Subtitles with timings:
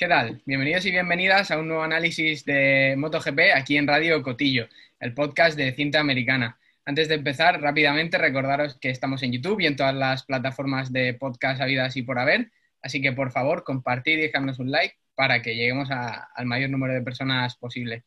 [0.00, 0.40] ¿Qué tal?
[0.46, 4.66] Bienvenidos y bienvenidas a un nuevo análisis de MotoGP aquí en Radio Cotillo,
[4.98, 6.58] el podcast de cinta americana.
[6.86, 11.12] Antes de empezar, rápidamente recordaros que estamos en YouTube y en todas las plataformas de
[11.12, 12.50] podcast habidas y por haber,
[12.80, 16.94] así que por favor compartir y dejarnos un like para que lleguemos al mayor número
[16.94, 18.04] de personas posible.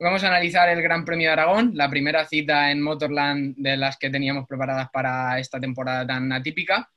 [0.00, 3.98] Vamos a analizar el Gran Premio de Aragón, la primera cita en Motorland de las
[3.98, 6.88] que teníamos preparadas para esta temporada tan atípica.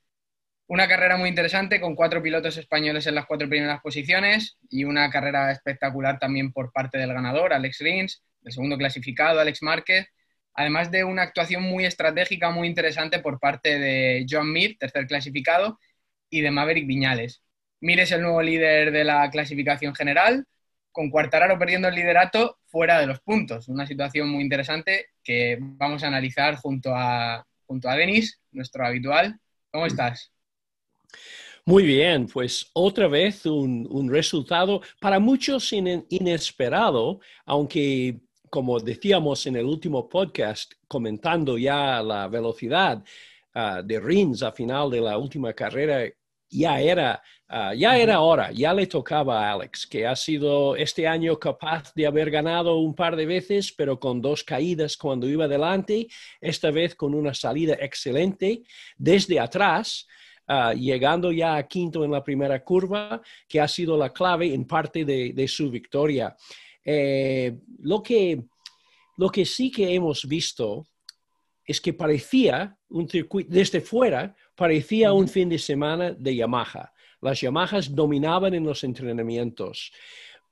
[0.70, 5.09] Una carrera muy interesante con cuatro pilotos españoles en las cuatro primeras posiciones y una
[5.09, 10.07] carrera espectacular también por parte del ganador, Alex Rins, el segundo clasificado, Alex Márquez,
[10.54, 15.79] además de una actuación muy estratégica, muy interesante por parte de John Mir, tercer clasificado,
[16.29, 17.41] y de Maverick Viñales.
[17.79, 20.46] Mir es el nuevo líder de la clasificación general,
[20.91, 23.69] con Cuartararo perdiendo el liderato fuera de los puntos.
[23.69, 29.39] Una situación muy interesante que vamos a analizar junto a, junto a Denis, nuestro habitual.
[29.71, 30.33] ¿Cómo estás?
[31.66, 39.66] Muy bien, pues otra vez un, resultado para muchos inesperado, aunque como decíamos en el
[39.66, 43.03] último podcast, comentando ya la velocidad
[43.53, 46.05] ah, de Rins a final de la última carrera,
[46.49, 51.08] ya era Ah, ya era hora, ya le tocaba a Alex, que ha sido este
[51.08, 55.45] año capaz de haber ganado un par de veces, pero con dos caídas cuando iba
[55.45, 56.08] adelante,
[56.42, 58.64] esta vez con una salida excelente
[58.97, 60.08] desde atrás.
[60.49, 64.65] Ah, llegando ya a quinto en la primera curva, que ha sido la clave en
[64.65, 66.37] parte de, su victoria.
[66.85, 68.43] Eh, lo, que,
[69.17, 70.87] lo que sí que hemos visto
[71.65, 76.93] es que parecía un circuito, desde fuera, parecía un fin de semana de Yamaha.
[77.19, 79.91] Las Yamahas dominaban en los entrenamientos,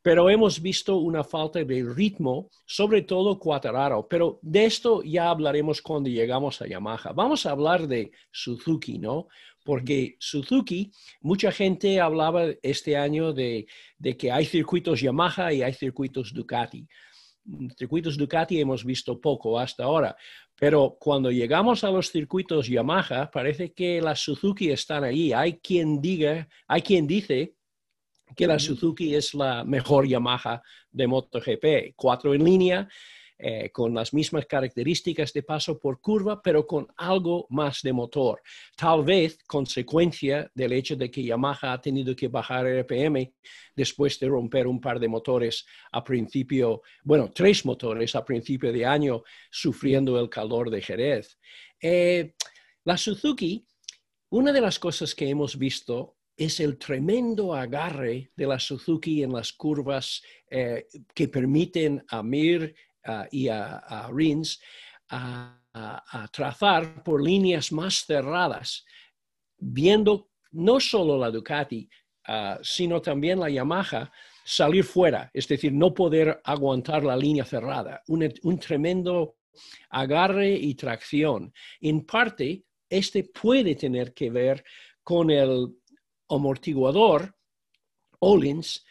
[0.02, 4.08] pero hemos visto una falta de ritmo, sobre todo Cuatararo.
[4.10, 7.14] Pero de esto ya hablaremos cuando llegamos a Yamaha.
[7.14, 9.28] Vamos a hablar de Suzuki, ¿no?
[9.66, 13.66] Porque Suzuki, mucha gente hablaba este año de,
[13.98, 16.88] de que hay circuitos Yamaha y hay circuitos Ducati
[17.78, 20.16] circuitos Ducati hemos visto poco hasta ahora,
[20.58, 25.34] pero cuando llegamos a los circuitos Yamaha, parece que las Suzuki están ahí.
[25.34, 27.56] Hay quien diga, hay quien dice
[28.36, 30.62] que la Suzuki es la mejor Yamaha
[30.92, 31.94] de MotoGP.
[31.96, 32.88] Cuatro en línea,
[33.38, 38.42] eh, con las mismas características de paso por curva, pero con algo más de motor.
[38.78, 43.34] Tal vez consecuencia del hecho de que Yamaha ha tenido que bajar RPM
[43.76, 48.86] después de romper un par de motores a principio, bueno, tres motores a principio de
[48.86, 51.38] año, sufriendo el calor de Jerez.
[51.82, 52.36] Eh,
[52.86, 53.66] la Suzuki,
[54.30, 59.34] una de las cosas que hemos visto es el tremendo agarre de la Suzuki en
[59.34, 62.76] las curvas eh, que permiten a Mir
[63.32, 64.60] y a, Rins
[65.10, 65.62] a,
[66.32, 68.86] trazar por líneas más cerradas,
[69.58, 71.90] viendo no solo la Ducati,
[72.28, 74.10] ah, sino también la Yamaha
[74.46, 79.36] salir fuera, es decir, no poder aguantar la línea cerrada, un, un tremendo
[79.90, 81.54] agarre y tracción.
[81.82, 84.64] En parte, este puede tener que ver
[85.04, 85.68] con el
[86.30, 87.36] amortiguador
[88.20, 88.86] Olins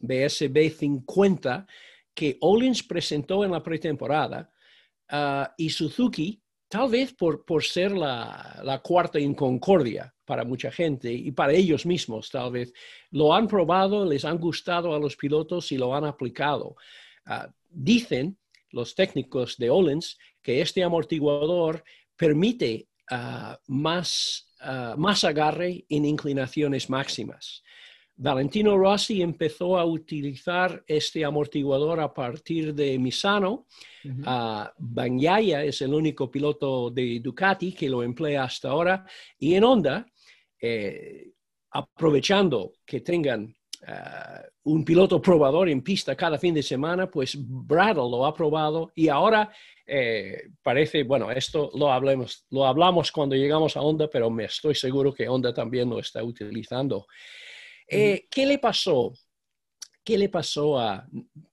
[0.00, 1.66] BSB 50
[2.14, 4.50] que Olins presentó en la pretemporada
[5.08, 10.70] ah, y Suzuki, tal vez por, por ser la, la, cuarta en concordia para mucha
[10.70, 12.72] gente y para ellos mismos, tal vez,
[13.10, 16.76] lo han probado, les han gustado a los pilotos y lo han aplicado.
[17.26, 18.38] Ah, dicen
[18.70, 21.84] los técnicos de Olins que este amortiguador
[22.16, 24.48] permite ah, más,
[24.96, 27.62] más agarre en inclinaciones máximas.
[28.16, 33.66] Valentino Rossi empezó a utilizar este amortiguador a partir de Misano.
[34.04, 35.08] Uh
[35.64, 39.04] es el único piloto de Ducati que lo emplea hasta ahora.
[39.38, 40.06] Y en Honda,
[40.60, 41.32] eh,
[41.70, 43.54] aprovechando que tengan
[43.86, 48.92] ah, un piloto probador en pista cada fin de semana, pues Bradle lo ha probado
[48.94, 49.50] y ahora
[49.86, 54.74] eh, parece, bueno, esto lo, hablemos, lo hablamos cuando llegamos a Honda, pero me estoy
[54.74, 57.06] seguro que Honda también lo está utilizando.
[57.88, 59.12] Eh, ¿Qué le pasó?
[60.04, 61.06] ¿Qué le pasó a,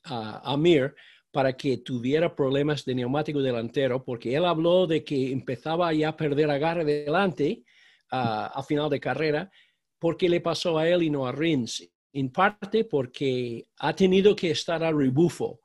[0.04, 0.96] a, Amir
[1.32, 4.04] para que tuviera problemas de neumático delantero?
[4.04, 7.64] Porque él habló de que empezaba ya a perder agarre delante
[8.12, 9.52] a final de carrera.
[10.00, 11.88] ¿Por qué le pasó a él y no a Rins?
[12.14, 15.60] En parte porque ha tenido que estar a rebufo,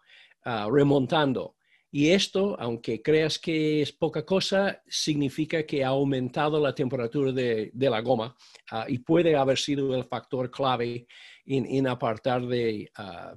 [0.44, 1.56] remontando.
[1.96, 7.70] Y esto, aunque creas que es poca cosa, significa que ha aumentado la temperatura de,
[7.72, 8.34] la goma
[8.72, 11.06] ah, y puede haber sido el factor clave
[11.46, 13.36] en, apartar de, uh,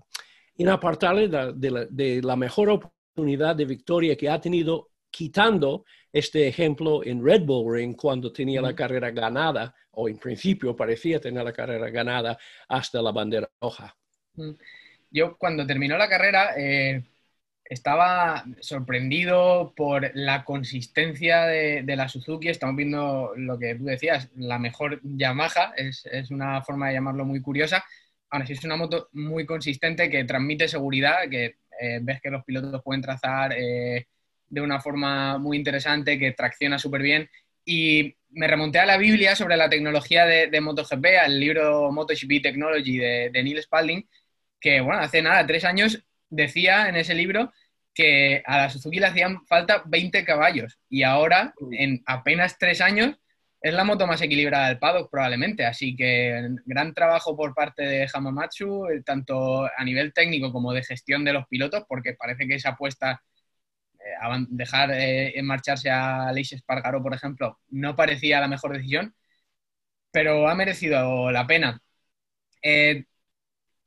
[0.55, 7.23] en apartarle de, la, mejor oportunidad de victoria que ha tenido quitando este ejemplo en
[7.23, 11.91] Red Bull Ring cuando tenía la carrera ganada, o en principio parecía tener la carrera
[11.91, 13.95] ganada hasta la bandera roja.
[15.11, 17.03] Yo cuando terminó la carrera eh,
[17.69, 22.47] estaba sorprendido por la consistencia de, la Suzuki.
[22.47, 27.41] Estamos viendo lo que tú decías, la mejor Yamaha, es, una forma de llamarlo muy
[27.41, 27.83] curiosa.
[28.29, 32.43] Ahora sí es una moto muy consistente que transmite seguridad, que eh, ves que los
[32.45, 34.07] pilotos pueden trazar eh,
[34.47, 37.29] de una forma muy interesante, que tracciona súper bien.
[37.65, 42.97] Y me remonté a la Biblia sobre la tecnología de, MotoGP, al libro MotoGP Technology
[42.97, 44.07] de, de Neil Spalding,
[44.59, 47.51] que, bueno, hace nada, tres años decía en ese libro
[47.93, 53.17] que a la Suzuki le hacían falta 20 caballos y ahora, en apenas tres años,
[53.61, 55.65] es la moto más equilibrada del paddock probablemente.
[55.65, 60.83] Así que gran trabajo por parte de Hamamatsu, eh, tanto a nivel técnico como de
[60.83, 63.23] gestión de los pilotos, porque parece que esa apuesta
[63.99, 68.73] eh, a dejar eh, en marcharse a Aleix Espargaro, por ejemplo, no parecía la mejor
[68.73, 69.15] decisión,
[70.11, 71.81] pero ha merecido la pena.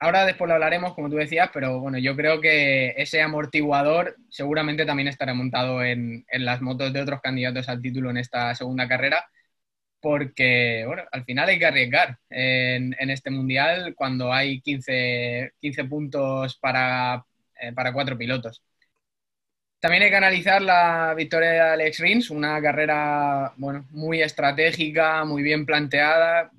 [0.03, 4.87] Ahora después lo hablaremos, como tú decías, pero bueno, yo creo que ese amortiguador seguramente
[4.87, 9.29] también estará montado en, las motos de otros candidatos al título en esta segunda carrera,
[10.01, 16.57] porque bueno, al final hay que arriesgar en, este mundial cuando hay 15, 15 puntos
[16.59, 17.25] para,
[17.61, 18.63] eh, para cuatro pilotos.
[19.81, 25.43] También hay que analizar la victoria de Alex Rins, una carrera bueno, muy estratégica, muy
[25.43, 26.51] bien planteada,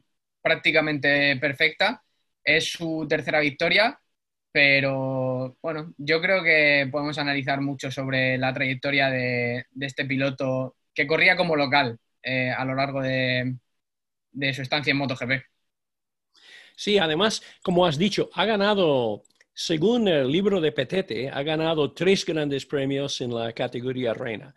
[0.42, 2.04] prácticamente perfecta
[2.44, 4.00] es su tercera victoria,
[4.52, 11.08] pero bueno, yo creo que podemos analizar mucho sobre la trayectoria de, este piloto que
[11.08, 13.56] corría como local eh, a lo largo de,
[14.54, 15.32] su estancia en MotoGP.
[16.76, 19.24] Sí, además, como has dicho, ha ganado,
[19.54, 24.54] según el libro de Petete, ha ganado tres grandes premios en la categoría reina.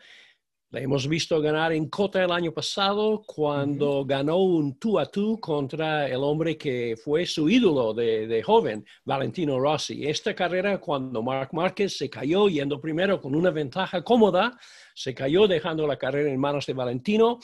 [0.75, 5.39] La hemos visto ganar en Cota el año pasado cuando ganó un tú a tú
[5.39, 10.05] contra el hombre que fue su ídolo de, joven, Valentino Rossi.
[10.05, 14.59] Esta carrera, cuando Marc Márquez se cayó yendo primero con una ventaja cómoda,
[14.97, 17.39] se cayó dejando la carrera en manos de Valentino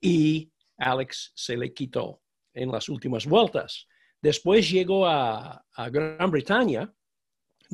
[0.00, 2.22] y Alex se le quitó
[2.52, 3.86] en las últimas vueltas.
[4.20, 6.92] Después llegó a, a Gran Bretaña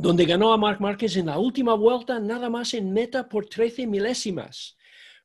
[0.01, 3.85] donde ganó a Marc Márquez en la última vuelta nada más en meta por 13
[3.89, 4.77] milésimas.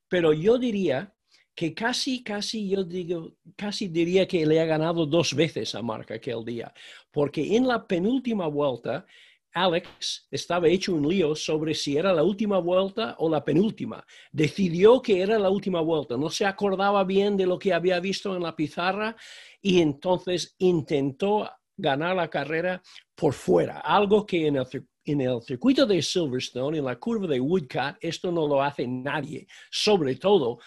[0.07, 1.13] Pero yo diría
[1.53, 6.09] que casi, casi, yo digo, casi diría que le ha ganado dos veces a Marc
[6.09, 6.73] aquel día,
[7.11, 9.05] porque en la penúltima vuelta
[9.53, 14.03] Alex estaba hecho un lío sobre si era la última vuelta o la penúltima.
[14.31, 18.35] Decidió que era la última vuelta, no se acordaba bien de lo que había visto
[18.35, 19.15] en la pizarra
[19.61, 21.47] y entonces intentó
[21.77, 22.81] ganar la carrera
[23.15, 28.31] por fuera, algo que en el, circuito de Silverstone, en la curva de Woodcut, esto
[28.31, 30.59] no lo hace nadie, sobre todo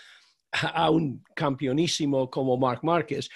[0.52, 3.28] a, un campeonísimo como Marc Márquez.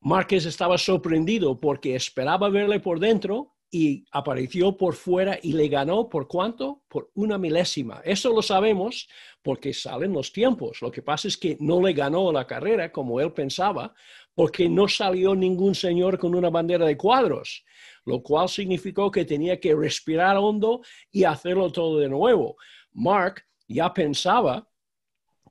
[0.00, 6.08] Márquez estaba sorprendido porque esperaba verle por dentro y apareció por fuera y le ganó
[6.08, 6.82] por cuánto?
[6.88, 8.00] Por una milésima.
[8.04, 9.08] Eso lo sabemos
[9.42, 10.80] porque salen los tiempos.
[10.80, 13.94] Lo que pasa es que no le ganó la carrera como él pensaba
[14.34, 17.64] porque no salió ningún señor con una bandera de cuadros,
[18.04, 20.80] lo cual significó que tenía que respirar hondo
[21.10, 22.56] y hacerlo todo de nuevo.
[22.92, 24.68] Mark ya pensaba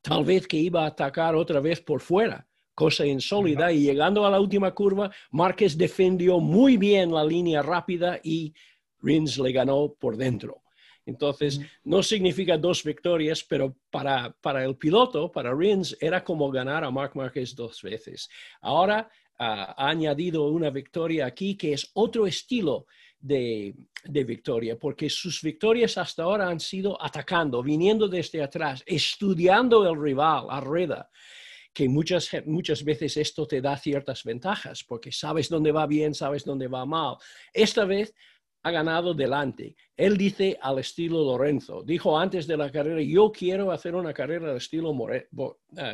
[0.01, 2.46] tal vez que iba a atacar otra vez por fuera,
[2.77, 8.19] cosa insólita, y llegando a la última curva, Márquez defendió muy bien la línea rápida
[8.23, 8.53] y
[9.01, 10.61] Rins le ganó por dentro.
[11.03, 16.83] Entonces, no significa dos victorias, pero para, para el piloto, para Rins, era como ganar
[16.83, 18.29] a Marc Márquez dos veces.
[18.61, 19.09] Ahora
[19.39, 22.85] ah, ha añadido una victoria aquí que es otro estilo
[23.19, 23.73] de,
[24.03, 29.99] de, victoria, porque sus victorias hasta ahora han sido atacando, viniendo desde atrás, estudiando el
[29.99, 31.09] rival a rueda
[31.77, 36.43] que muchas, muchas veces esto te da ciertas ventajas, porque sabes dónde va bien, sabes
[36.43, 37.17] dónde va mal.
[37.53, 38.15] Esta vez
[38.63, 39.75] ha ganado delante.
[39.95, 41.83] Él dice al estilo Lorenzo.
[41.83, 45.27] Dijo antes de la carrera, yo quiero hacer una carrera al estilo eh,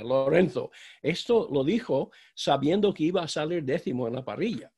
[0.06, 0.72] Lorenzo.
[1.02, 4.72] Esto lo dijo sabiendo que iba a salir décimo en la parrilla.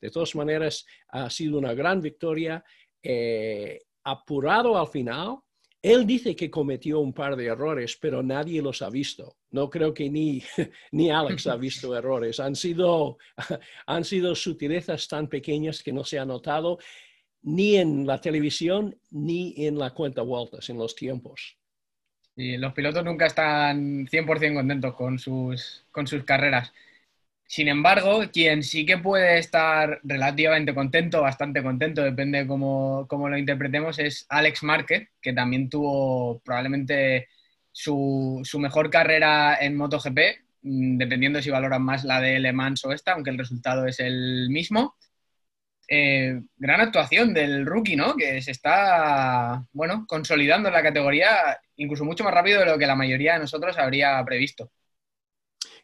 [0.00, 2.64] De todas maneras, ha sido una gran victoria.
[3.02, 5.40] Eh, apurado al final,
[5.82, 9.36] él dice que cometió un par de errores, pero nadie los ha visto.
[9.50, 10.42] No creo que ni,
[10.92, 12.40] ni Alex ha visto errores.
[12.40, 13.18] Han sido,
[13.86, 16.78] han sido sutilezas tan pequeñas que no se ha notado
[17.42, 21.56] ni en la televisión ni en la cuenta vueltas, en los tiempos.
[22.34, 26.72] Y los pilotos nunca están 100% contentos con sus, con sus carreras.
[27.48, 33.38] Sin embargo, quien sí que puede estar relativamente contento, bastante contento, depende cómo, cómo lo
[33.38, 37.28] interpretemos, es Alex Márquez, que también tuvo probablemente
[37.72, 40.18] su, mejor carrera en MotoGP,
[40.62, 43.98] mm, dependiendo si valoran más la de Le Mans o esta, aunque el resultado es
[44.00, 44.96] el mismo.
[45.88, 48.14] Eh, gran actuación del rookie, ¿no?
[48.14, 52.94] Que se está, bueno, consolidando la categoría incluso mucho más rápido de lo que la
[52.96, 54.70] mayoría de nosotros habría previsto.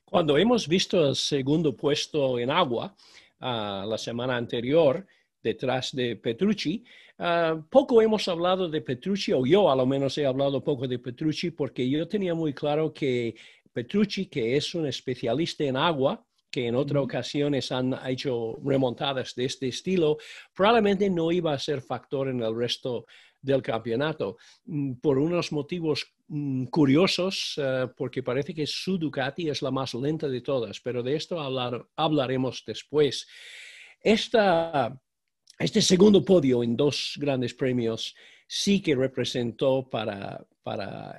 [0.04, 2.94] Cuando hemos visto el segundo puesto en agua
[3.40, 5.06] ah, la semana anterior,
[5.42, 6.84] detrás de Petrucci,
[7.18, 10.98] ah, poco hemos hablado de Petrucci, o yo a lo menos he hablado poco de
[10.98, 13.34] Petrucci, porque yo tenía muy claro que
[13.72, 19.46] Petrucci, que es un especialista en agua, que en otras ocasiones han hecho remontadas de
[19.46, 20.18] este estilo,
[20.54, 23.06] probablemente no iba a ser factor en el resto
[23.42, 26.13] del campeonato, mm, por unos motivos
[26.70, 31.16] curiosos, eh, porque parece que su Ducati es la más lenta de todas, pero de
[31.16, 31.38] esto
[31.96, 33.26] hablaremos después.
[34.02, 38.14] este segundo podio en dos grandes premios
[38.46, 40.46] sí que representó para,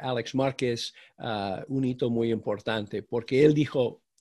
[0.02, 3.54] Alex Márquez ah, un hito muy importante, porque él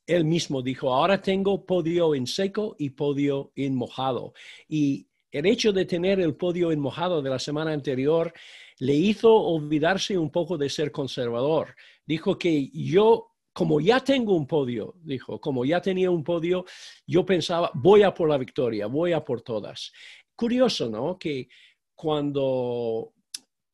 [0.07, 4.35] él mismo dijo, ahora tengo podio en seco y podio en mojado.
[4.69, 8.33] Y el hecho de tener el podio en mojado de la semana anterior
[8.79, 11.75] le hizo olvidarse un poco de ser conservador.
[12.05, 16.65] Dijo que yo, como ya tengo un podio, dijo, como ya tenía un podio,
[17.07, 19.93] yo pensaba, voy a por la victoria, voy a por todas.
[20.35, 21.19] Curioso, ¿no?
[21.19, 21.49] Que
[21.95, 23.13] cuando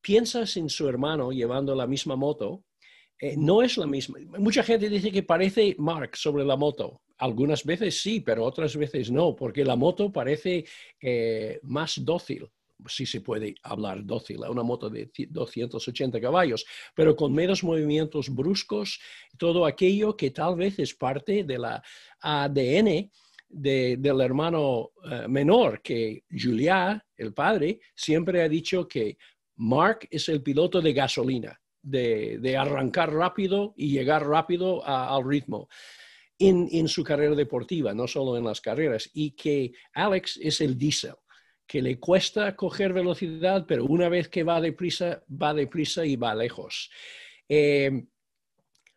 [0.00, 2.64] piensas en su hermano llevando la misma moto,
[3.18, 4.18] eh, no es la misma.
[4.38, 7.02] Mucha gente dice que parece Mark sobre la moto.
[7.18, 10.64] Algunas veces sí, pero otras veces no, porque la moto parece
[11.00, 12.48] eh, más dócil,
[12.88, 19.00] si se puede hablar dócil, una moto de 280 caballos, pero con menos movimientos bruscos,
[19.38, 21.82] todo aquello que tal vez es parte de la
[22.20, 23.10] ADN
[23.48, 29.18] del hermano eh, menor, que Julia, el padre, siempre ha dicho que
[29.56, 35.68] Mark es el piloto de gasolina de, arrancar rápido y llegar rápido al ritmo.
[36.38, 41.16] En, su carrera deportiva, no solo en las carreras, y que Alex es el diésel,
[41.70, 46.34] que le cuesta coger velocidad, pero una vez que va deprisa, va deprisa y va
[46.34, 46.90] lejos.
[47.48, 48.06] Eh,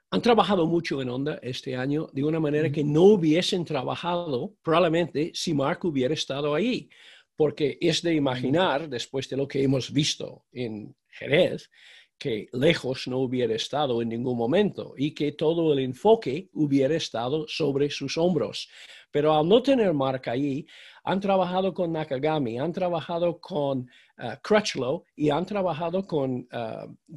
[0.10, 5.30] han trabajado mucho en Honda este año de una manera que no hubiesen trabajado probablemente
[5.36, 6.90] si Mark hubiera estado ahí,
[7.36, 11.70] porque es de imaginar, después de lo que hemos visto en Jerez,
[12.18, 17.46] que lejos no hubiera estado en ningún momento y que todo el enfoque hubiera estado
[17.48, 18.68] sobre sus hombros.
[19.14, 20.66] Pero al no tener marca ahí,
[21.04, 26.08] han trabajado con Nakagami, han trabajado con uh, Crutchlow y han trabajado uh,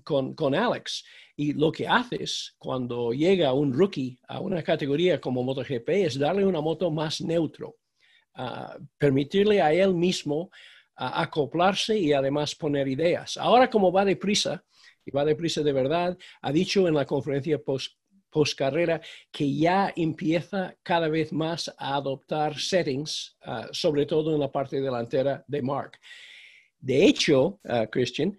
[0.05, 1.05] con, con, Alex.
[1.37, 6.45] Y lo que haces cuando llega un rookie a una categoría como MotoGP es darle
[6.45, 7.77] una moto más neutro,
[8.37, 10.51] uh, permitirle a él mismo
[10.99, 13.39] acoplarse y además poner ideas.
[13.39, 14.63] Ahora como va deprisa,
[15.07, 17.96] y va deprisa de verdad, ha dicho en la conferencia post,
[18.55, 19.01] carrera
[19.31, 24.81] que ya empieza cada vez más a adoptar settings, ah, sobre todo en la parte
[24.81, 25.99] delantera de Mark.
[26.79, 28.39] De hecho, uh, Christian,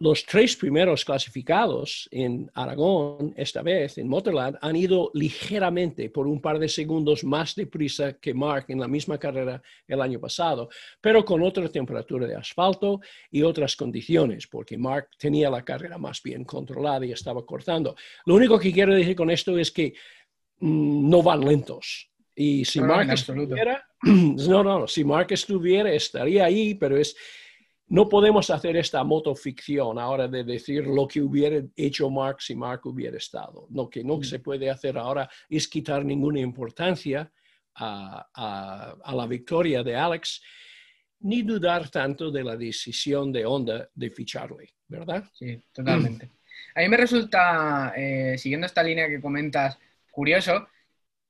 [0.00, 6.40] los tres primeros clasificados en Aragón, esta vez en Motorland, han ido ligeramente por un
[6.40, 10.68] par de segundos más deprisa que Mark en la misma carrera el año pasado,
[11.00, 13.00] pero con otra temperatura de asfalto
[13.30, 17.96] y otras condiciones, porque Mark tenía la carrera más bien controlada y estaba cortando.
[18.26, 19.94] Lo único que quiero decir con esto es que
[20.60, 22.10] mm, no van lentos.
[22.36, 27.16] Y si Mark estuviera, no, no, si Mark estuviera, estaría ahí, pero es
[27.88, 32.80] no podemos hacer esta motoficción ahora de decir lo que hubiera hecho Mark si Mark
[32.84, 33.66] hubiera estado.
[33.70, 34.24] Lo que no mm.
[34.24, 37.30] se puede hacer ahora es quitar ninguna importancia
[37.76, 40.42] a, la victoria de Alex,
[41.20, 45.24] ni dudar tanto de la decisión de Honda de ficharle, ¿verdad?
[45.32, 46.30] Sí, totalmente.
[46.74, 49.78] A mí me resulta, eh, siguiendo esta línea que comentas,
[50.10, 50.68] curioso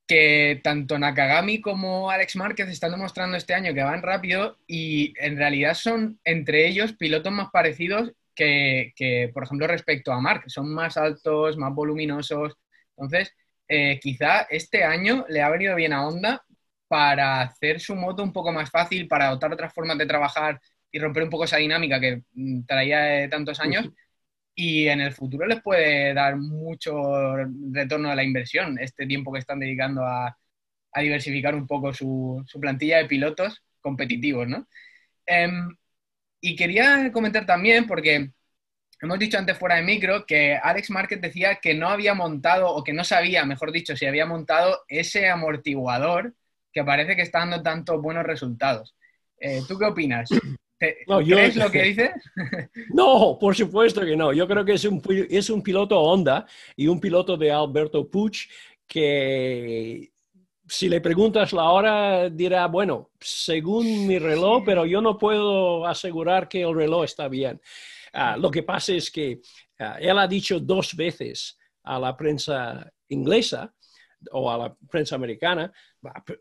[0.07, 5.37] que tanto Nakagami como Alex Márquez están demostrando este año que van rápido y en
[5.37, 10.45] realidad son entre ellos pilotos más parecidos que, por ejemplo, respecto a Mark.
[10.49, 12.55] Son más altos, más voluminosos.
[12.97, 13.33] Entonces,
[13.69, 16.45] eh, quizá este año le ha venido bien a Honda
[16.89, 20.99] para hacer su moto un poco más fácil, para adoptar otras formas de trabajar y
[20.99, 23.89] romper un poco esa dinámica que mm, traía de tantos años
[24.55, 27.37] y en el futuro les puede dar mucho
[27.73, 30.37] retorno a la inversión, este tiempo que están dedicando a,
[30.97, 34.69] diversificar un poco su, plantilla de pilotos competitivos, ¿no?
[35.27, 35.77] Em,
[36.41, 38.31] y quería comentar también, porque
[39.01, 42.85] hemos dicho antes fuera de micro, que Alex Márquez decía que no había montado, o
[42.85, 46.35] que no sabía, mejor dicho, si había montado ese amortiguador
[46.73, 48.95] que parece que está dando tantos buenos resultados.
[49.39, 50.29] Eh, ¿Tú qué opinas?
[50.79, 51.07] ¿Crees
[51.57, 52.13] lo que dice?
[52.93, 54.33] no, por supuesto que no.
[54.33, 58.49] Yo creo que es un, es un piloto Honda y un piloto de Alberto Puch
[58.87, 60.11] que
[60.67, 66.49] si le preguntas la hora, dirá, bueno, según mi reloj, pero yo no puedo asegurar
[66.49, 67.61] que el reloj está bien.
[68.13, 69.41] Ah, lo que pasa es que
[69.79, 73.74] ah, él ha dicho dos veces a la prensa inglesa
[74.33, 75.73] o a la prensa americana,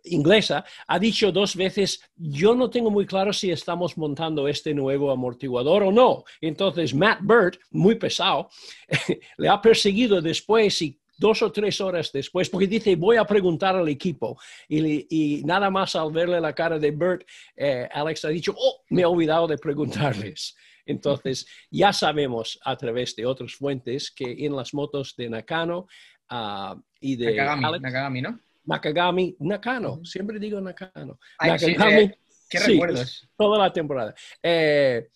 [0.06, 5.12] inglesa, ha dicho dos veces, yo no tengo muy claro si estamos montando este nuevo
[5.12, 6.24] amortiguador o no.
[6.42, 8.50] Entonces, Matt Bird, muy pesado,
[9.38, 13.76] le ha perseguido después y dos o tres horas después, porque dice, voy a preguntar
[13.76, 14.38] al equipo.
[14.68, 19.02] Y, nada más al verle la cara de Bert, eh, Alex ha dicho, oh, me
[19.02, 20.56] he olvidado de preguntarles.
[20.86, 25.88] Entonces, ya sabemos a través de otras fuentes que en las motos de Nakano
[26.30, 28.40] uh, y de Nakagami, ¿no?
[28.66, 31.20] Nakagami, Nakano, siempre digo Nakano.
[31.40, 32.18] Nakagami, eh,
[32.50, 33.28] ¿Qué recuerdos?
[33.36, 34.16] Toda la temporada.
[34.42, 35.10] Eh,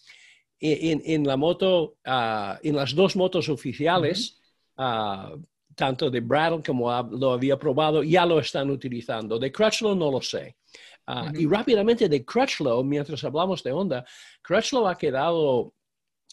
[0.60, 4.38] en, en, la moto, uh, en las dos motos oficiales,
[4.78, 5.40] uh,
[5.76, 9.40] tanto de Brattle como lo había probado, ya lo están utilizando.
[9.40, 10.58] De Crutchlow no lo sé.
[11.06, 14.04] Ah, y rápidamente de Crutchlow, mientras hablamos de Honda,
[14.42, 15.74] Crutchlow ha quedado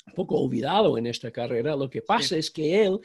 [0.07, 1.77] un poco olvidado en esta carrera.
[1.77, 2.99] Lo que pasa es que él,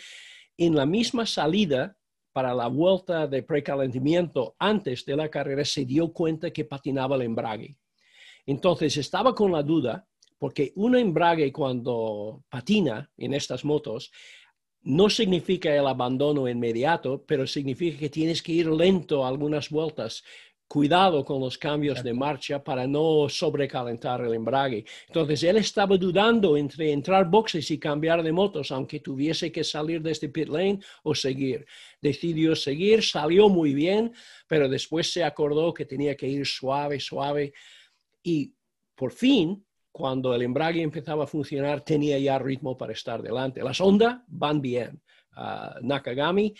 [0.57, 1.95] en la misma salida
[2.31, 7.23] para la vuelta de precalentamiento antes de la carrera, se dio cuenta que patinaba el
[7.23, 7.77] embrague.
[8.45, 10.07] Entonces estaba con la duda,
[10.37, 14.11] porque un embrague cuando patina en estas motos
[14.81, 20.23] no significa el abandono inmediato, pero significa que tienes que ir lento algunas vueltas.
[20.69, 24.85] Cuidado con los cambios de marcha para no sobrecalentar el embrague.
[25.07, 29.99] Entonces, él estaba dudando entre entrar boxes y cambiar de motos, aunque tuviese que salir
[29.99, 31.65] de este pit lane o seguir.
[31.99, 34.13] Decidió seguir, salió muy bien,
[34.47, 37.51] pero después se acordó que tenía que ir suave, suave.
[38.21, 38.53] Y
[38.93, 43.63] por fin cuando el embrague empezaba a funcionar, tenía ya ritmo para estar delante.
[43.63, 45.01] Las Honda van bien.
[45.33, 46.53] Ah, Nakagami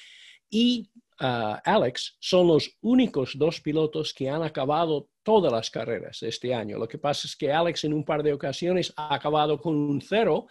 [0.49, 0.89] y
[1.19, 6.77] ah, Alex son los únicos dos pilotos que han acabado todas las carreras este año.
[6.77, 10.01] Lo que pasa es que Alex en un par de ocasiones ha acabado con un
[10.01, 10.47] cero,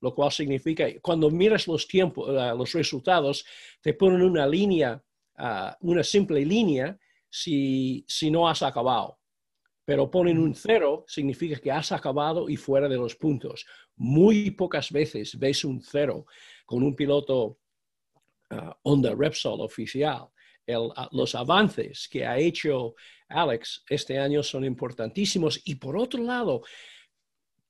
[0.00, 3.44] lo cual significa, cuando miras los tiempos, ah, los resultados,
[3.80, 5.02] te ponen una línea,
[5.80, 6.98] una simple línea,
[7.30, 9.20] si no has acabado
[9.90, 13.66] pero ponen un cero, significa que has acabado y fuera de los puntos.
[13.96, 16.26] Muy pocas veces ves un cero
[16.64, 17.58] con un piloto
[18.50, 20.28] uh, Honda Repsol oficial.
[20.66, 22.94] Uh, los avances que ha hecho
[23.28, 26.62] Alex este año son importantísimos y por otro lado,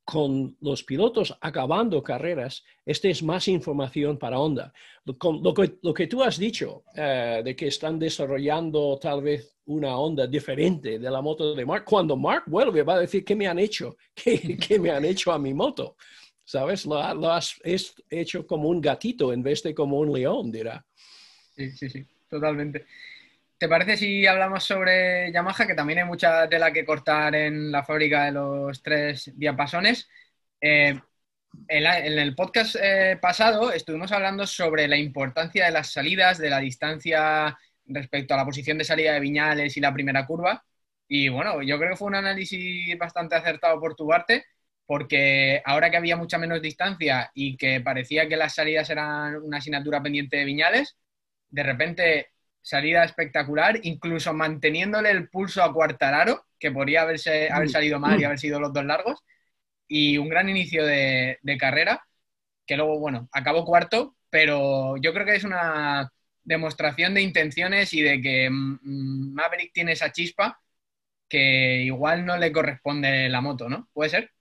[0.05, 4.73] con los pilotos acabando carreras, esta es más información para Honda.
[5.05, 10.99] Lo, que, tú has dicho, eh, de que están desarrollando tal vez una onda diferente
[10.99, 13.97] de la moto de Mark, cuando Mark vuelve va a decir, ¿qué me han hecho?
[14.15, 15.97] ¿Qué, me han hecho a mi moto?
[16.51, 16.85] ¿Sabes?
[16.85, 17.61] Lo, has
[18.11, 20.85] hecho como un gatito en vez de como un león, dirá.
[21.55, 22.87] Sí, sí, sí, totalmente.
[23.57, 27.85] ¿Te parece si hablamos sobre Yamaha, que también hay mucha tela que cortar en la
[27.85, 30.09] fábrica de los tres diapasones?
[30.61, 30.99] Eh,
[31.69, 36.59] en, el podcast eh, pasado estuvimos hablando sobre la importancia de las salidas, de la
[36.59, 40.65] distancia respecto a la posición de salida de Viñales y la primera curva.
[41.07, 44.47] Y bueno, yo creo que fue un análisis bastante acertado por tu parte,
[44.91, 49.59] porque ahora que había mucha menos distancia y que parecía que las salidas eran una
[49.59, 50.97] asignatura pendiente de Viñales,
[51.49, 57.71] de repente salida espectacular, incluso manteniéndole el pulso a Cuartararo, que podría haberse, haber mm.
[57.71, 59.21] salido mal y haber sido los dos largos,
[59.87, 62.05] y un gran inicio de, carrera,
[62.67, 66.11] que luego, bueno, acabó cuarto, pero yo creo que es una
[66.43, 70.61] demostración de intenciones y de que mm, Maverick tiene esa chispa
[71.29, 73.89] que igual no le corresponde la moto, ¿no?
[73.93, 74.33] ¿Puede ser?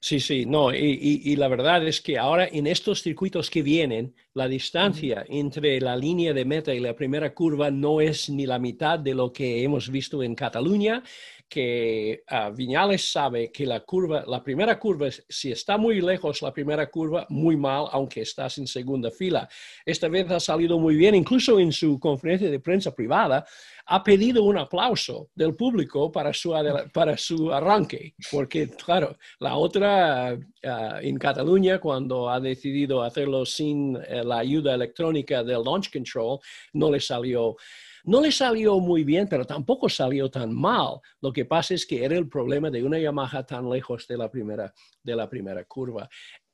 [0.00, 4.48] Sí, sí, no, y, la verdad es que ahora en estos circuitos que vienen, la
[4.48, 8.98] distancia entre la línea de meta y la primera curva no es ni la mitad
[8.98, 11.04] de lo que hemos visto en Cataluña,
[11.52, 16.50] que uh, Viñales sabe que la curva, la primera curva, si está muy lejos la
[16.50, 19.46] primera curva, muy mal, aunque estás en segunda fila.
[19.84, 23.44] Esta vez ha salido muy bien, incluso en su conferencia de prensa privada,
[23.84, 26.54] ha pedido un aplauso del público para su,
[26.90, 33.94] para su arranque, porque claro, la otra uh, en Cataluña, cuando ha decidido hacerlo sin
[33.96, 36.38] uh, la ayuda electrónica del launch control,
[36.72, 37.56] no le salió
[38.04, 41.00] no le salió muy bien, pero tampoco salió tan mal.
[41.20, 44.30] Lo que pasa es que era el problema de una Yamaha tan lejos de la
[44.30, 46.08] primera, de la primera curva.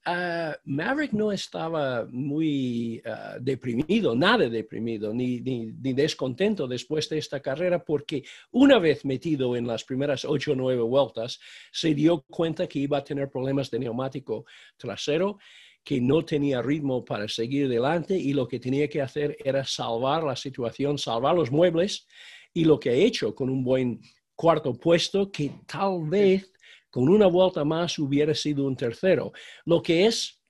[0.05, 7.41] ah, Maverick no estaba muy ah, deprimido, nada deprimido, ni, ni, descontento después de esta
[7.41, 11.41] carrera, porque una vez metido en las primeras ocho o nueve vueltas,
[11.73, 14.45] se dio cuenta que iba a tener problemas de neumático
[14.77, 15.39] trasero
[15.85, 20.23] que no tenía ritmo para seguir adelante y lo que tenía que hacer era salvar
[20.23, 22.07] la situación, salvar los muebles
[22.53, 24.01] y lo que ha hecho con un buen
[24.35, 26.53] cuarto puesto que tal vez
[26.91, 29.33] con una vuelta más hubiera sido un tercero,
[29.65, 30.41] lo que es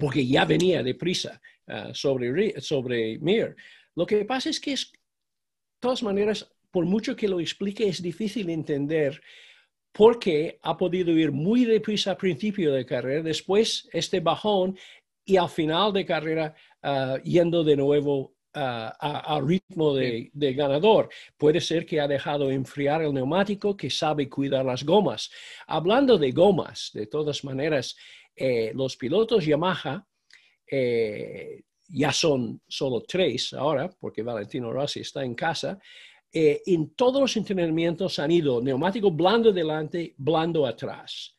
[0.00, 3.56] porque ya venía deprisa uh, sobre, sobre Mir.
[3.94, 4.98] Lo que pasa es que es, de
[5.80, 9.20] todas maneras, por mucho que lo explique, es difícil entender
[9.98, 14.78] porque ha podido ir muy deprisa al principio de carrera, después este bajón
[15.24, 21.08] y al final de carrera uh, yendo de nuevo uh, al ritmo de, ganador.
[21.36, 25.32] Puede ser que ha dejado enfriar el neumático, que sabe cuidar las gomas.
[25.66, 27.96] Hablando de gomas, de todas maneras,
[28.36, 30.06] eh, los pilotos Yamaha
[30.70, 35.80] eh, ya son solo tres ahora, porque Valentino Rossi está en casa,
[36.32, 41.34] eh, en todos los entrenamientos han ido neumático blando delante, blando atrás.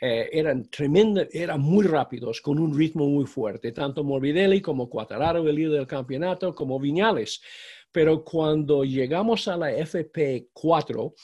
[0.00, 5.46] Eh, eran tremendos, eran muy rápidos, con un ritmo muy fuerte, tanto Morbidelli como Quattararo,
[5.48, 7.40] el líder del campeonato, como Viñales.
[7.90, 11.14] Pero cuando llegamos a la FP4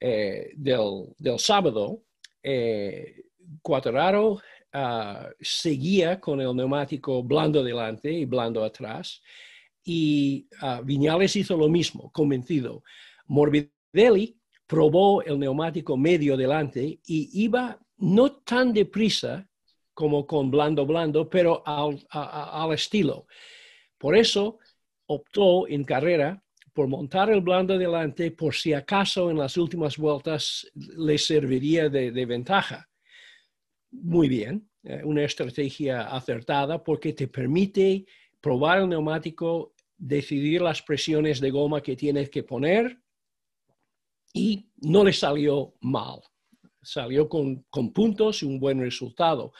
[0.00, 2.02] eh, del, sábado,
[2.42, 3.24] eh,
[3.60, 4.40] Quattararo
[4.72, 9.20] ah, seguía con el neumático blando delante y blando atrás
[9.84, 12.82] y uh, Viñales hizo lo mismo, convencido.
[13.26, 19.48] Morbidelli probó el neumático medio delante y iba no tan deprisa
[19.92, 23.26] como con blando blando, pero al, estilo.
[23.96, 24.58] Por eso
[25.06, 26.42] optó en carrera
[26.72, 32.10] por montar el blando delante por si acaso en las últimas vueltas le serviría de,
[32.10, 32.88] de ventaja.
[33.92, 38.04] Muy bien, eh, una estrategia acertada porque te permite
[38.40, 43.00] probar el neumático decidir las presiones de goma que tienes que poner
[44.32, 46.20] y no le salió mal.
[46.82, 49.52] Salió con, puntos y un buen resultado.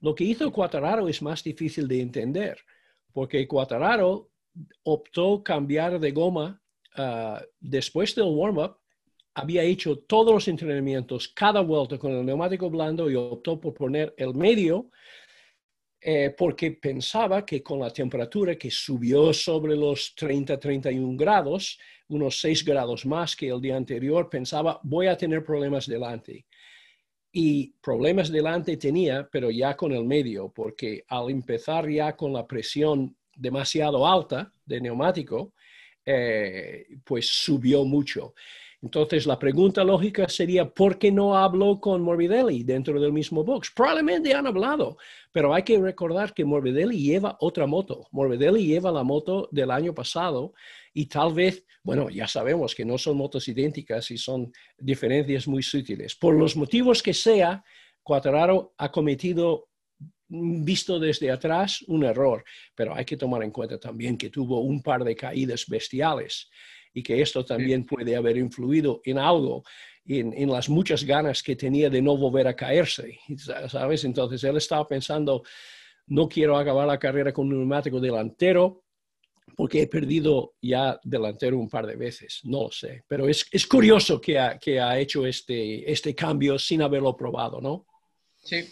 [0.00, 2.58] Lo que hizo Quattararo es más difícil de entender,
[3.12, 4.30] porque Quattararo
[4.84, 6.62] optó cambiar de goma
[6.96, 8.78] ah, después del warm-up,
[9.34, 14.14] había hecho todos los entrenamientos, cada vuelta con el neumático blando y optó por poner
[14.16, 14.90] el medio
[16.08, 22.64] eh, porque pensaba que con la temperatura que subió sobre los 30-31 grados, unos 6
[22.64, 26.46] grados más que el día anterior, pensaba, voy a tener problemas delante.
[27.32, 32.46] Y problemas delante tenía, pero ya con el medio, porque al empezar ya con la
[32.46, 35.54] presión demasiado alta de neumático,
[36.04, 38.32] eh, pues subió mucho.
[38.82, 43.72] Entonces, la pregunta lógica sería, ¿por qué no habló con Morbidelli dentro del mismo box?
[43.74, 44.98] Probablemente han hablado,
[45.32, 48.06] pero hay que recordar que Morbidelli lleva otra moto.
[48.12, 50.52] Morbidelli lleva la moto del año pasado
[50.92, 55.62] y tal vez, bueno, ya sabemos que no son motos idénticas y son diferencias muy
[55.62, 56.14] sutiles.
[56.14, 57.64] Por los motivos que sea,
[58.02, 59.68] Quattraro ha cometido
[60.28, 64.82] visto desde atrás un error, pero hay que tomar en cuenta también que tuvo un
[64.82, 66.50] par de caídas bestiales
[66.96, 69.62] y que esto también puede haber influido en algo,
[70.06, 73.18] en, las muchas ganas que tenía de no volver a caerse,
[73.68, 74.02] ¿sabes?
[74.04, 75.42] Entonces él estaba pensando,
[76.06, 78.82] no quiero acabar la carrera con un neumático delantero,
[79.54, 83.66] porque he perdido ya delantero un par de veces, no lo sé, pero es, es
[83.66, 87.86] curioso que ha, que ha hecho este, este cambio sin haberlo probado, ¿no?
[88.42, 88.66] Sí,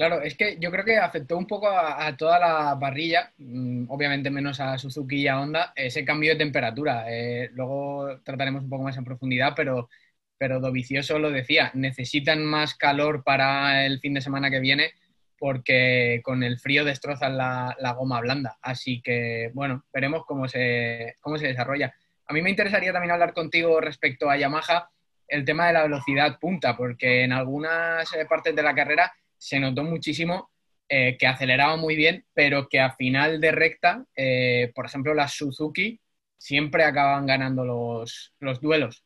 [0.00, 4.30] Claro, es que yo creo que afectó un poco a, toda la parrilla, mm, obviamente
[4.30, 7.04] menos a Suzuki y a Honda, ese cambio de temperatura.
[7.06, 9.90] Eh, luego trataremos un poco más en profundidad, pero,
[10.38, 14.92] pero Dovicioso lo decía, necesitan más calor para el fin de semana que viene
[15.38, 18.56] porque con el frío destrozan la, goma blanda.
[18.62, 21.94] Así que, bueno, veremos cómo se, cómo se desarrolla.
[22.26, 24.88] A mí me interesaría también hablar contigo respecto a Yamaha,
[25.28, 29.58] el tema de la velocidad punta, porque en algunas eh, partes de la carrera se
[29.58, 30.50] notó muchísimo
[30.88, 35.32] eh, que aceleraba muy bien, pero que a final de recta, eh, por ejemplo, las
[35.32, 35.98] Suzuki
[36.36, 39.04] siempre acaban ganando los, duelos.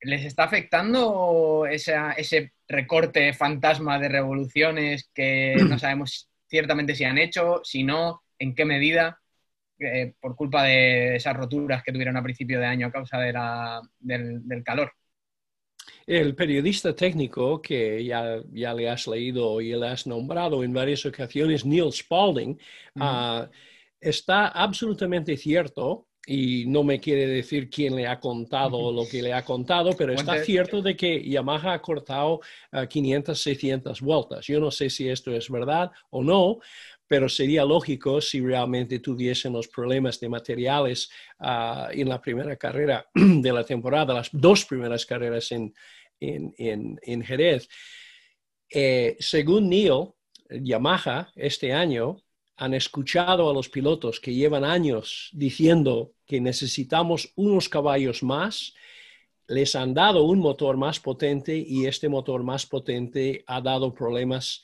[0.00, 7.62] ¿Les está afectando ese recorte fantasma de revoluciones que no sabemos ciertamente si han hecho,
[7.64, 9.20] si no, en qué medida,
[9.80, 14.62] eh, por culpa de esas roturas que tuvieron a principio de año a causa del
[14.64, 14.92] calor?
[16.06, 21.04] El periodista técnico que ya, ya le has leído y le has nombrado en varias
[21.06, 22.58] ocasiones, Neil Spalding,
[23.00, 23.48] ah,
[24.00, 29.32] está absolutamente cierto y no me quiere decir quién le ha contado lo que le
[29.32, 32.40] ha contado, pero está cierto de que Yamaha ha cortado
[32.88, 34.46] 500, 600 vueltas.
[34.46, 36.58] Yo no sé si esto es verdad o no,
[37.08, 43.08] pero sería lógico si realmente tuviesen los problemas de materiales ah, en la primera carrera
[43.14, 45.74] de la temporada, las dos primeras carreras en,
[46.20, 47.68] en, Jerez.
[48.70, 50.10] Eh, según Neil,
[50.50, 52.22] Yamaha este año
[52.56, 58.74] han escuchado a los pilotos que llevan años diciendo que necesitamos unos caballos más,
[59.46, 64.62] les han dado un motor más potente y este motor más potente ha dado problemas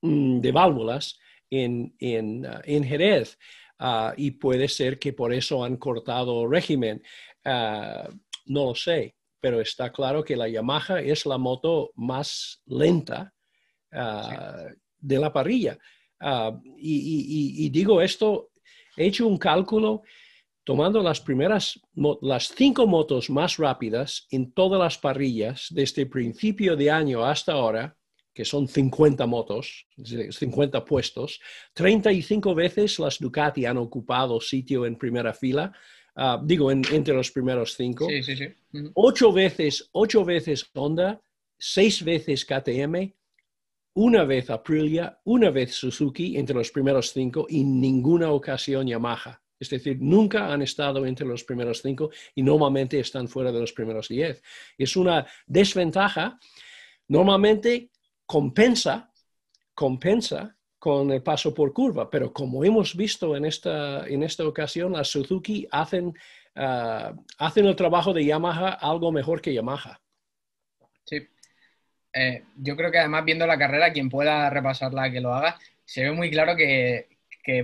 [0.00, 1.18] mm, de válvulas
[1.52, 3.38] en, en, uh, Jerez.
[3.78, 7.02] Uh, y puede ser que por eso han cortado régimen.
[7.44, 8.08] Uh,
[8.46, 13.32] no lo sé, pero está claro que la Yamaha es la moto más lenta
[13.90, 15.78] de la parrilla.
[16.18, 18.50] Ah, y, digo esto,
[18.96, 20.02] he hecho un cálculo
[20.64, 21.80] tomando las primeras,
[22.22, 27.96] las cinco motos más rápidas en todas las parrillas desde principio de año hasta ahora,
[28.32, 31.40] que son 50 motos, 50 puestos,
[31.74, 35.72] 35 veces las Ducati han ocupado sitio en primera fila,
[36.16, 38.08] ah, digo, entre los primeros cinco.
[38.08, 38.48] Sí, sí, sí.
[38.94, 41.20] Ocho veces, ocho veces Honda,
[41.58, 43.14] seis veces KTM,
[43.94, 49.42] una vez Aprilia, una vez Suzuki entre los primeros cinco y ninguna ocasión Yamaha.
[49.60, 53.72] Es decir, nunca han estado entre los primeros cinco y normalmente están fuera de los
[53.72, 54.42] primeros diez.
[54.76, 56.36] Es una desventaja.
[57.06, 57.90] Normalmente
[58.26, 59.12] compensa,
[59.74, 64.92] compensa con el paso por curva, pero como hemos visto en esta, en esta ocasión,
[64.92, 66.12] las Suzuki hacen,
[66.56, 70.00] ah, hacen el trabajo de Yamaha algo mejor que Yamaha.
[71.04, 71.28] Sí,
[72.12, 76.04] eh, yo creo que además viendo la carrera, quien pueda repasarla que lo haga, se
[76.04, 77.08] ve muy claro que,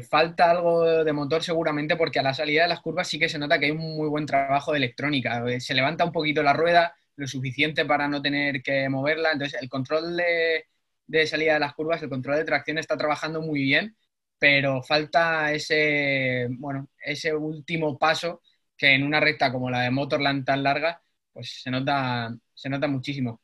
[0.08, 3.38] falta algo de motor seguramente porque a la salida de las curvas sí que se
[3.38, 5.44] nota que hay un muy buen trabajo de electrónica.
[5.48, 9.32] Eh, se levanta un poquito la rueda, lo suficiente para no tener que moverla.
[9.32, 10.66] Entonces el control de,
[11.06, 13.96] de salida de las curvas, el control de tracción está trabajando muy bien,
[14.38, 18.40] pero falta ese, bueno, ese último paso
[18.76, 21.02] que en una recta como la de Motorland tan larga,
[21.32, 23.40] pues se nota, se nota muchísimo.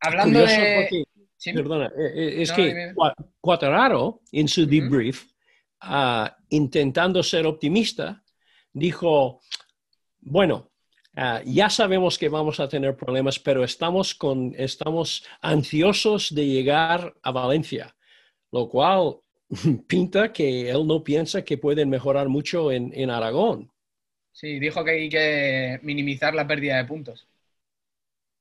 [0.00, 1.04] Hablando de...
[1.52, 2.94] Perdona, eh, eh, es que
[3.40, 5.24] Cuatararo, en su debrief,
[5.80, 8.22] ah, intentando ser optimista,
[8.72, 9.40] dijo,
[10.20, 10.70] bueno,
[11.16, 17.14] ah, ya sabemos que vamos a tener problemas, pero estamos, con, estamos ansiosos de llegar
[17.22, 17.94] a Valencia,
[18.52, 19.16] lo cual
[19.88, 23.70] pinta que él no piensa que pueden mejorar mucho en, en Aragón.
[24.32, 27.26] Sí, dijo que hay que minimizar la pérdida de puntos.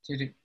[0.02, 0.36] Sí, sí.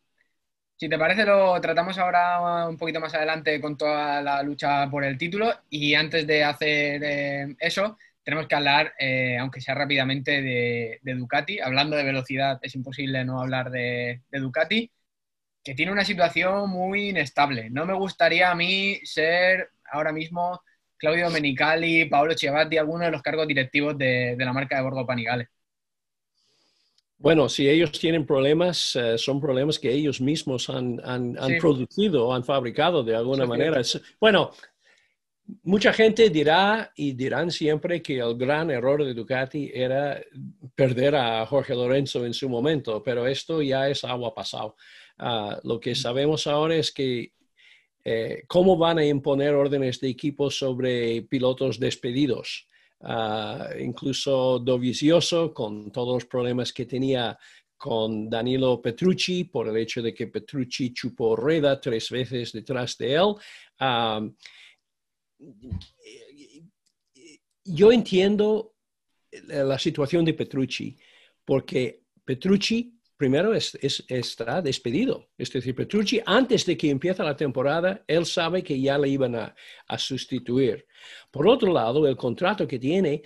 [0.77, 5.05] Si te parece, lo tratamos ahora un poquito más adelante con toda la lucha por
[5.05, 5.53] el título.
[5.71, 11.61] Y antes de hacer eh, eso, tenemos que hablar, eh, aunque sea rápidamente, de, Ducati.
[11.61, 14.91] Hablando de velocidad, es imposible no hablar de, Ducati,
[15.65, 17.71] que tiene una situación muy inestable.
[17.71, 20.61] No me gustaría a mí ser ahora mismo
[20.99, 25.49] Claudio Domenicali, Paolo Chiavatti, alguno de los cargos directivos de, la marca de Borgo Panigale.
[27.17, 32.35] Bueno, si ellos tienen problemas, eh, son problemas que ellos mismos han, han, han producido,
[32.35, 33.81] han fabricado de alguna manera.
[34.21, 34.51] Bueno,
[35.63, 40.21] mucha gente dirá y dirán siempre que el gran error de Ducati era
[40.75, 44.77] perder a Jorge Lorenzo en su momento, pero esto ya es agua pasado.
[45.19, 47.33] Ah, lo que sabemos ahora es que
[48.05, 52.69] eh, cómo van a imponer órdenes de equipo sobre pilotos despedidos.
[53.01, 57.39] Ah, incluso Dovizioso, con todos los problemas que tenía
[57.77, 63.15] con Danilo Petrucci, por el hecho de que Petrucci chupó rueda tres veces detrás de
[63.15, 63.35] él.
[63.79, 64.21] Ah,
[67.65, 68.75] yo entiendo
[69.49, 70.97] la situación de Petrucci,
[71.45, 73.77] porque Petrucci primero es,
[74.09, 75.29] está despedido.
[75.37, 79.35] Es decir, Petrucci, antes de que empiece la temporada, él sabe que ya le iban
[79.35, 79.55] a,
[79.99, 80.87] sustituir.
[81.31, 83.23] Por otro lado, el contrato que tiene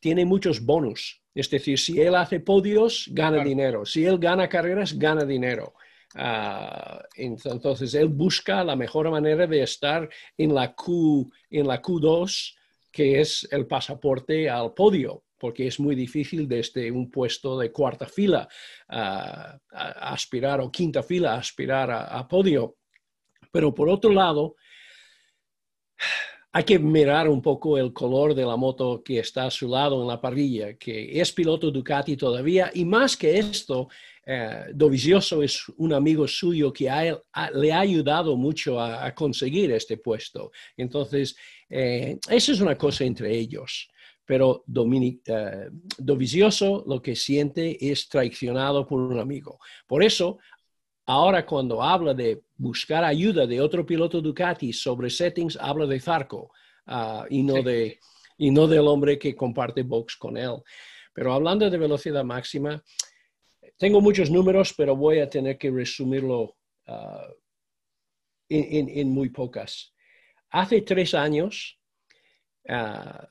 [0.00, 1.20] tiene muchos bonus.
[1.34, 3.84] Es decir, si él hace podios, gana dinero.
[3.84, 5.74] Si él gana carreras, gana dinero.
[6.14, 12.54] Ah, entonces, él busca la mejor manera de estar en la, Q, en la Q2,
[12.90, 18.06] que es el pasaporte al podio porque es muy difícil desde un puesto de cuarta
[18.06, 18.48] fila
[18.86, 19.58] a
[20.12, 22.76] aspirar o quinta fila a aspirar a, podio.
[23.50, 24.54] Pero por otro lado,
[26.52, 30.00] hay que mirar un poco el color de la moto que está a su lado
[30.00, 33.88] en la parrilla, que es piloto Ducati todavía, y más que esto,
[34.24, 36.84] eh, Dovizioso es un amigo suyo que
[37.54, 40.52] le ha ayudado mucho a, conseguir este puesto.
[40.76, 41.34] Entonces,
[41.68, 43.88] eh, eso es una cosa entre ellos.
[44.24, 49.58] pero eh, Dovizioso lo que siente es traicionado por un amigo.
[49.86, 50.38] Por eso,
[51.06, 56.52] ahora cuando habla de buscar ayuda de otro piloto Ducati sobre settings, habla de Zarco
[56.86, 57.98] ah, y, no de,
[58.38, 60.62] y no del hombre que comparte box con él.
[61.12, 62.82] Pero hablando de velocidad máxima,
[63.76, 66.56] tengo muchos números, pero voy a tener que resumirlo
[66.86, 67.28] ah,
[68.48, 69.94] en, muy pocas.
[70.50, 71.80] Hace tres años,
[72.68, 73.26] ah,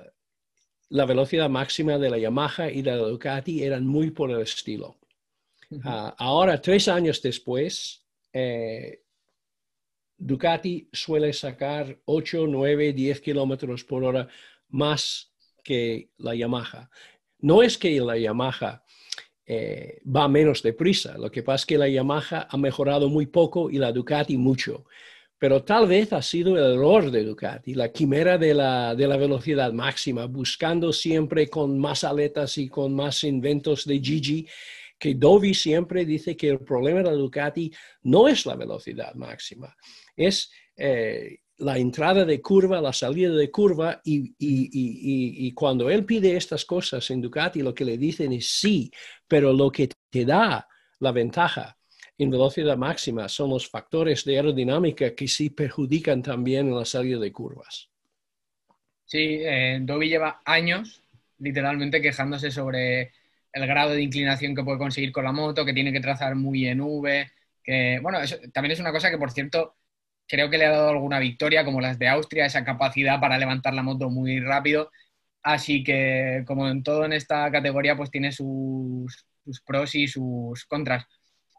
[0.89, 4.99] la velocidad máxima de la Yamaha y de la Ducati eran muy por el estilo.
[5.83, 9.03] Ah, ahora, tres años después, eh,
[10.17, 14.27] Ducati suele sacar 8, 9, 10 kilómetros por hora
[14.69, 16.89] más que la Yamaha.
[17.39, 18.83] No es que la Yamaha
[19.53, 23.69] eh, va menos deprisa, lo que pasa es que la Yamaha ha mejorado muy poco
[23.69, 24.85] y la Ducati mucho.
[25.37, 30.25] Pero tal vez ha sido el error de Ducati, la quimera de la, velocidad máxima,
[30.27, 34.47] buscando siempre con más aletas y con más inventos de Gigi,
[34.97, 39.75] que Dovi siempre dice que el problema de la Ducati no es la velocidad máxima,
[40.15, 46.65] es eh, la entrada de curva, la salida de curva, y, cuando él pide estas
[46.65, 48.91] cosas en Ducati, lo que le dicen es sí,
[49.27, 50.67] pero lo que te da
[50.99, 51.77] la ventaja
[52.17, 57.19] en velocidad máxima son los factores de aerodinámica que sí perjudican también en la salida
[57.19, 57.89] de curvas.
[59.05, 61.01] Sí, eh, Dobby lleva años
[61.39, 63.11] literalmente quejándose sobre
[63.53, 66.67] el grado de inclinación que puede conseguir con la moto, que tiene que trazar muy
[66.67, 67.29] en V,
[67.63, 68.19] que bueno,
[68.53, 69.75] también es una cosa que por cierto
[70.31, 73.73] creo que le ha dado alguna victoria, como las de Austria, esa capacidad para levantar
[73.73, 74.89] la moto muy rápido.
[75.43, 79.25] Así que, como en todo en esta categoría, pues tiene sus,
[79.65, 81.05] pros y sus contras.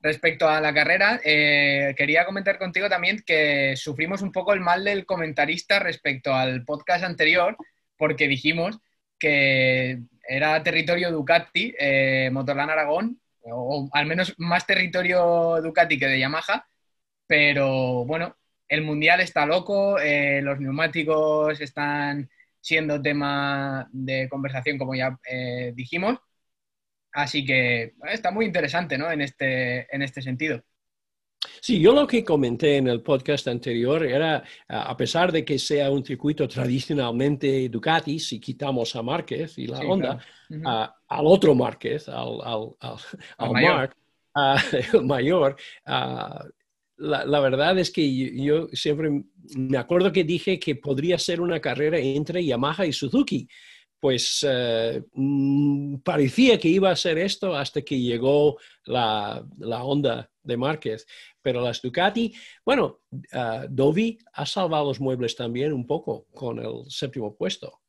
[0.02, 4.84] Respecto a la carrera, eh, quería comentar contigo también que sufrimos un poco el mal
[4.84, 7.56] del comentarista respecto al podcast anterior,
[7.98, 8.78] porque dijimos
[9.18, 16.20] que era territorio Ducati, eh, Motorland Aragón, o al menos más territorio Ducati que de
[16.20, 16.66] Yamaha,
[17.26, 18.36] pero bueno,
[18.72, 25.72] el mundial está loco, eh, los neumáticos están siendo tema de conversación, como ya eh,
[25.76, 26.18] dijimos.
[27.12, 29.12] Así que está muy interesante ¿no?
[29.12, 30.62] en, este, en este sentido.
[31.60, 35.90] Sí, yo lo que comenté en el podcast anterior era, a pesar de que sea
[35.90, 40.18] un circuito tradicionalmente Ducati, si quitamos a Márquez y la Honda,
[41.08, 42.38] al otro Márquez, al,
[42.80, 43.94] al, mayor,
[44.94, 45.56] el mayor
[47.02, 49.24] la, verdad es que yo, siempre
[49.56, 53.48] me acuerdo que dije que podría ser una carrera entre Yamaha y Suzuki.
[53.98, 60.28] Pues eh, mm, parecía que iba a ser esto hasta que llegó la, la onda
[60.42, 61.06] de Márquez.
[61.40, 62.32] Pero las Ducati,
[62.64, 67.81] bueno, uh, Dovi ha salvado los muebles también un poco con el séptimo puesto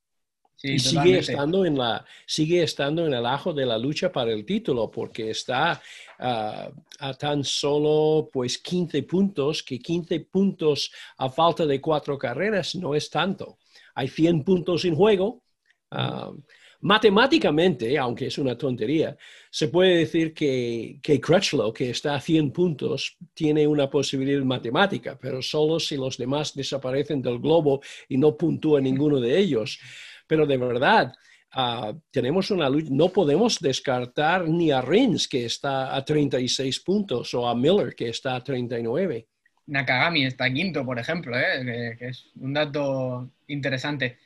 [0.66, 4.46] y sigue estando, en la, sigue estando en el ajo de la lucha para el
[4.46, 5.82] título, porque está
[6.20, 12.76] ah, a tan solo pues 15 puntos, que 15 puntos a falta de cuatro carreras
[12.76, 13.58] no es tanto.
[13.96, 15.44] Hay 100 puntos en juego.
[15.92, 16.32] Ah,
[16.80, 19.18] matemáticamente, aunque es una tontería,
[19.52, 25.18] se puede decir que, que Crutchlow, que está a 100 puntos, tiene una posibilidad matemática,
[25.20, 29.80] pero solo si los demás desaparecen del globo y no puntúa ninguno de ellos.
[30.34, 31.14] Pero de verdad,
[31.52, 37.32] ah, tenemos una lucha, no podemos descartar ni a Rins, que está a 36 puntos,
[37.36, 39.28] o a Miller, que está a 39.
[39.68, 41.96] Nakagami está quinto, por ejemplo, ¿eh?
[42.00, 44.18] que, es un dato interesante.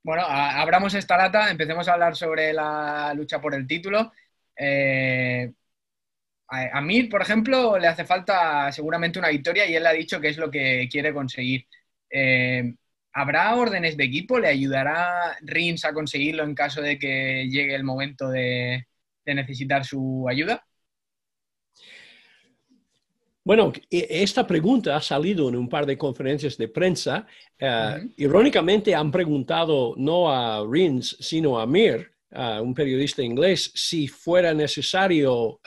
[0.00, 4.12] Bueno, abramos esta lata, empecemos a hablar sobre la lucha por el título.
[4.56, 5.50] Eh,
[6.46, 10.28] a, Mir, por ejemplo, le hace falta seguramente una victoria y él ha dicho que
[10.28, 11.66] es lo que quiere conseguir.
[12.08, 12.74] Eh,
[13.12, 14.38] ¿Habrá órdenes de equipo?
[14.38, 18.86] ¿Le ayudará Rins a conseguirlo en caso de que llegue el momento de,
[19.24, 20.64] necesitar su ayuda?
[23.44, 27.26] Bueno, e, esta pregunta ha salido en un par de conferencias de prensa.
[27.58, 34.52] Eh, irónicamente han preguntado no a Rins, sino a Mir, un periodista inglés, si fuera
[34.52, 35.60] necesario,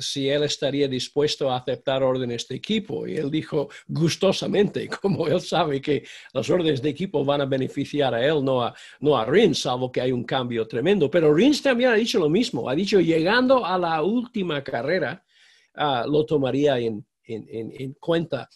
[0.00, 3.06] si él estaría dispuesto a aceptar órdenes de equipo.
[3.06, 8.14] Y él dijo gustosamente, como él sabe que las órdenes de equipo van a beneficiar
[8.14, 11.10] a él, no a, no a Rins, salvo que hay un cambio tremendo.
[11.10, 15.24] Pero Rins también ha dicho lo mismo, ha dicho, llegando a la última carrera,
[16.06, 17.04] lo tomaría en,
[18.00, 18.48] cuenta.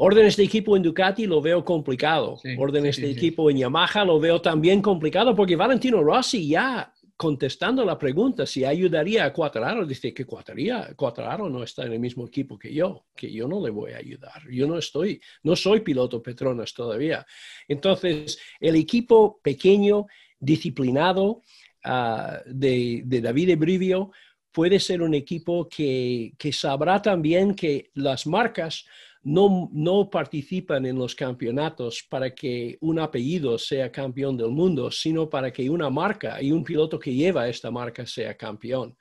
[0.00, 2.38] Órdenes de equipo en Ducati lo veo complicado.
[2.56, 7.98] Órdenes de equipo en Yamaha lo veo también complicado porque Valentino Rossi ya contestando la
[7.98, 12.72] pregunta si ayudaría a Cuatraro, dice que Cuatraro no está en el mismo equipo que
[12.72, 14.48] yo, que yo no le voy a ayudar.
[14.48, 17.26] Yo no estoy, no soy piloto Petronas todavía.
[17.66, 20.06] Entonces, el equipo pequeño,
[20.38, 21.42] disciplinado
[21.82, 24.12] ah, de, de, David Ebrivio
[24.52, 28.84] puede ser un equipo que, que sabrá también que las marcas
[29.22, 35.52] no, participan en los campeonatos para que un apellido sea campeón del mundo, sino para
[35.52, 38.96] que una marca y un piloto que lleva esta marca sea campeón.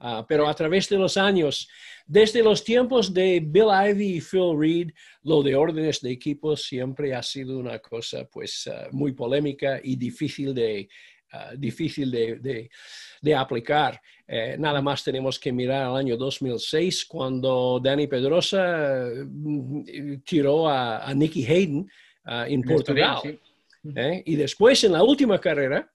[0.00, 1.68] Ah, pero a través de los años,
[2.06, 4.90] desde los tiempos de Bill Ivy y Phil Reed,
[5.24, 9.96] lo de órdenes de equipo siempre ha sido una cosa pues ah, muy polémica y
[9.96, 10.88] difícil de,
[11.32, 12.68] ah, difícil de,
[13.20, 14.00] de aplicar.
[14.26, 21.12] Eh, nada más tenemos que mirar al año 2006 cuando Danny Pedrosa mm, tiró a,
[21.14, 21.90] Nicky Hayden
[22.24, 23.40] ah, en Portugal.
[23.94, 24.22] ¿eh?
[24.26, 25.90] Y después en la última carrera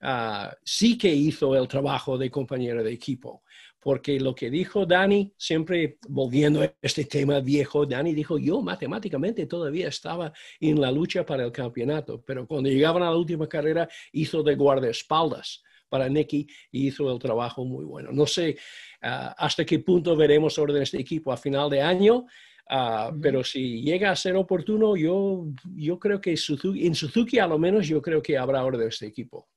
[0.00, 3.42] ah, sí que hizo el trabajo de compañero de equipo.
[3.88, 9.46] Porque lo que dijo Danny, siempre volviendo a este tema viejo, Danny dijo, yo matemáticamente
[9.46, 10.30] todavía estaba
[10.60, 14.56] en la lucha para el campeonato, pero cuando llegaban a la última carrera hizo de
[14.56, 18.12] guardaespaldas para Nicky y hizo el trabajo muy bueno.
[18.12, 18.58] No sé
[19.00, 22.26] ah, hasta qué punto veremos órdenes de equipo a final de año,
[22.68, 27.58] ah, pero si llega a ser oportuno, yo, yo creo que en Suzuki a lo
[27.58, 29.48] menos yo creo que habrá órdenes de equipo.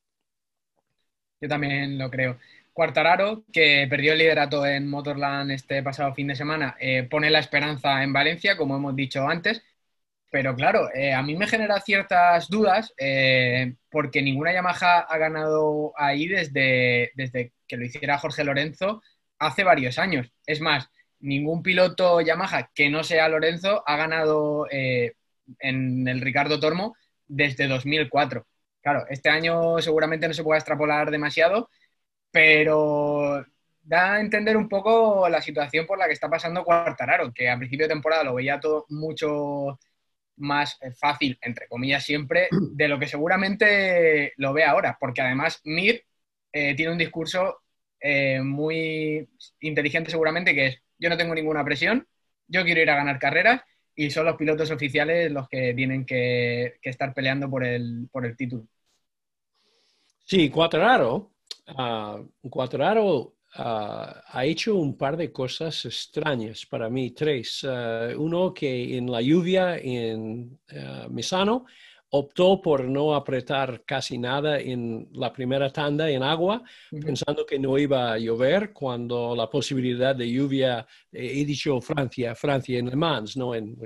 [1.42, 2.38] Yo también lo creo.
[2.74, 7.40] Cuartararo, que perdió el liderato en Motorland este pasado fin de semana, eh, pone la
[7.40, 9.62] esperanza en Valencia, como hemos dicho antes,
[10.32, 15.94] pero claro, eh, a mí me genera ciertas dudas eh, porque ninguna Yamaha ha ganado
[15.98, 19.02] ahí desde, desde que lo hiciera Jorge Lorenzo
[19.40, 20.32] hace varios años.
[20.46, 26.96] Es más, ningún piloto Yamaha que no sea Lorenzo ha ganado en el Ricardo Tormo
[27.28, 28.46] desde 2004.
[28.82, 31.70] Claro, este año seguramente no se puede extrapolar demasiado,
[32.32, 33.46] pero
[33.84, 37.58] da a entender un poco la situación por la que está pasando Cuartararo, que a
[37.58, 39.80] principio de temporada lo veía todo mucho
[40.38, 45.62] más eh, fácil, entre comillas siempre, de lo que seguramente lo ve ahora, porque además
[45.64, 46.04] Mir
[46.52, 47.62] eh, tiene un discurso
[48.00, 49.30] eh, muy
[49.60, 52.08] inteligente seguramente, que es, yo no tengo ninguna presión,
[52.48, 53.62] yo quiero ir a ganar carreras
[53.96, 58.36] y son los pilotos oficiales los que tienen que, estar peleando por el, por el
[58.36, 58.68] título.
[60.24, 61.32] Sí, Cuatraro,
[61.68, 67.66] uh, Cuatraro Ah, ha hecho un par de cosas extrañas para mí, tres.
[67.68, 71.66] Ah, uno que en la lluvia en uh, Misano
[72.14, 77.78] optó por no apretar casi nada en la primera tanda en agua, pensando que no
[77.78, 82.98] iba a llover, cuando la posibilidad de lluvia, eh, he dicho Francia, Francia en Le
[82.98, 83.78] Mans, no en,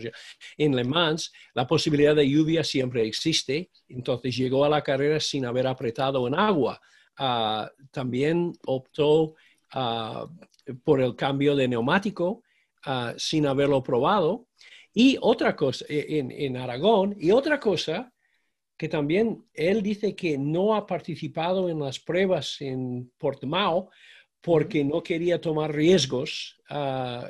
[0.58, 5.46] en Le Mans, la posibilidad de lluvia siempre existe, entonces llegó a la carrera sin
[5.46, 6.82] haber apretado en agua.
[7.18, 9.36] Ah, también optó
[9.76, 10.28] Ah,
[10.84, 12.44] por el cambio de neumático
[12.86, 14.48] ah, sin haberlo probado.
[14.94, 18.14] Y otra cosa, e, en, Aragón, y otra cosa
[18.78, 23.90] que también él dice que no ha participado en las pruebas en Portimao
[24.46, 26.56] porque no quería tomar riesgos.
[26.70, 27.28] Ah,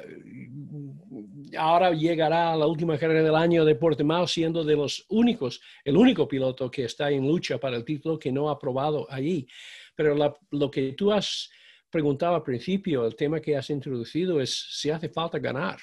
[1.58, 5.96] ahora llegará a la última carrera del año de Portimao siendo de los únicos, el
[5.96, 9.48] único piloto que está en lucha para el título que no ha probado allí.
[9.96, 11.50] Pero lo que tú has
[11.90, 15.78] preguntaba al principio, el tema que has introducido es si hace falta ganar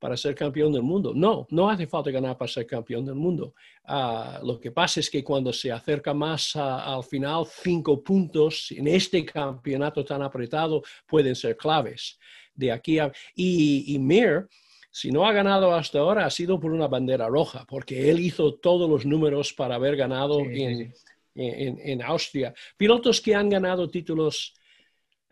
[0.00, 1.12] para ser campeón del mundo.
[1.14, 3.54] No, no hace falta ganar para ser campeón del mundo.
[3.84, 8.88] Ah, lo que pasa es que cuando se acerca más al final, cinco puntos en
[8.88, 12.18] este campeonato tan apretado pueden ser claves.
[12.54, 14.48] De aquí a, y, Mir,
[14.90, 18.54] si no ha ganado hasta ahora, ha sido por una bandera roja, porque él hizo
[18.54, 20.94] todos los números para haber ganado en,
[21.34, 22.54] en, Austria.
[22.76, 24.54] Pilotos que han ganado títulos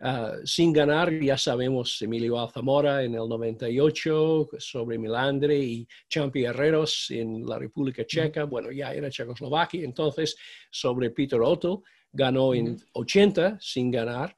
[0.01, 7.11] Ah, sin ganar, ya sabemos, Emilio Alzamora en el 98 sobre Milandre y Champi Herreros
[7.11, 10.37] en la República Checa, bueno, ya era Checoslovaquia, entonces
[10.71, 11.83] sobre Peter Otto,
[12.13, 14.37] ganó en 80 sin ganar.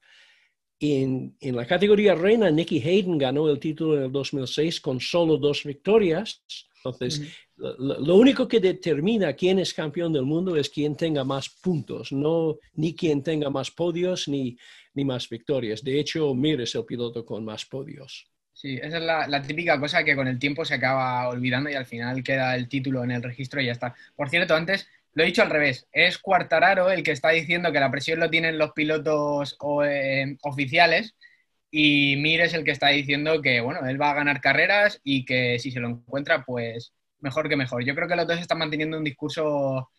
[0.80, 5.36] En, en, la categoría reina, Nicky Hayden ganó el título en el 2006 con solo
[5.36, 6.42] dos victorias.
[6.84, 7.22] Entonces,
[7.56, 12.58] lo, único que determina quién es campeón del mundo es quién tenga más puntos, no
[12.74, 14.56] ni quién tenga más podios ni,
[14.94, 15.82] ni más victorias.
[15.82, 18.26] De hecho, Mir es el piloto con más podios.
[18.52, 21.86] Sí, esa es la, típica cosa que con el tiempo se acaba olvidando y al
[21.86, 23.94] final queda el título en el registro y ya está.
[24.14, 27.80] Por cierto, antes lo he dicho al revés, es Cuartararo el que está diciendo que
[27.80, 31.14] la presión lo tienen los pilotos eh, oficiales
[31.70, 35.24] y Mir es el que está diciendo que, bueno, él va a ganar carreras y
[35.24, 37.84] que si se lo encuentra, pues mejor que mejor.
[37.84, 39.90] Yo creo que los dos están manteniendo un discurso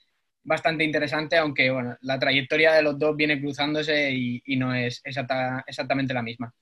[0.44, 6.14] bastante interesante, aunque bueno, la trayectoria de los dos viene cruzándose y, no es exactamente
[6.14, 6.54] la misma.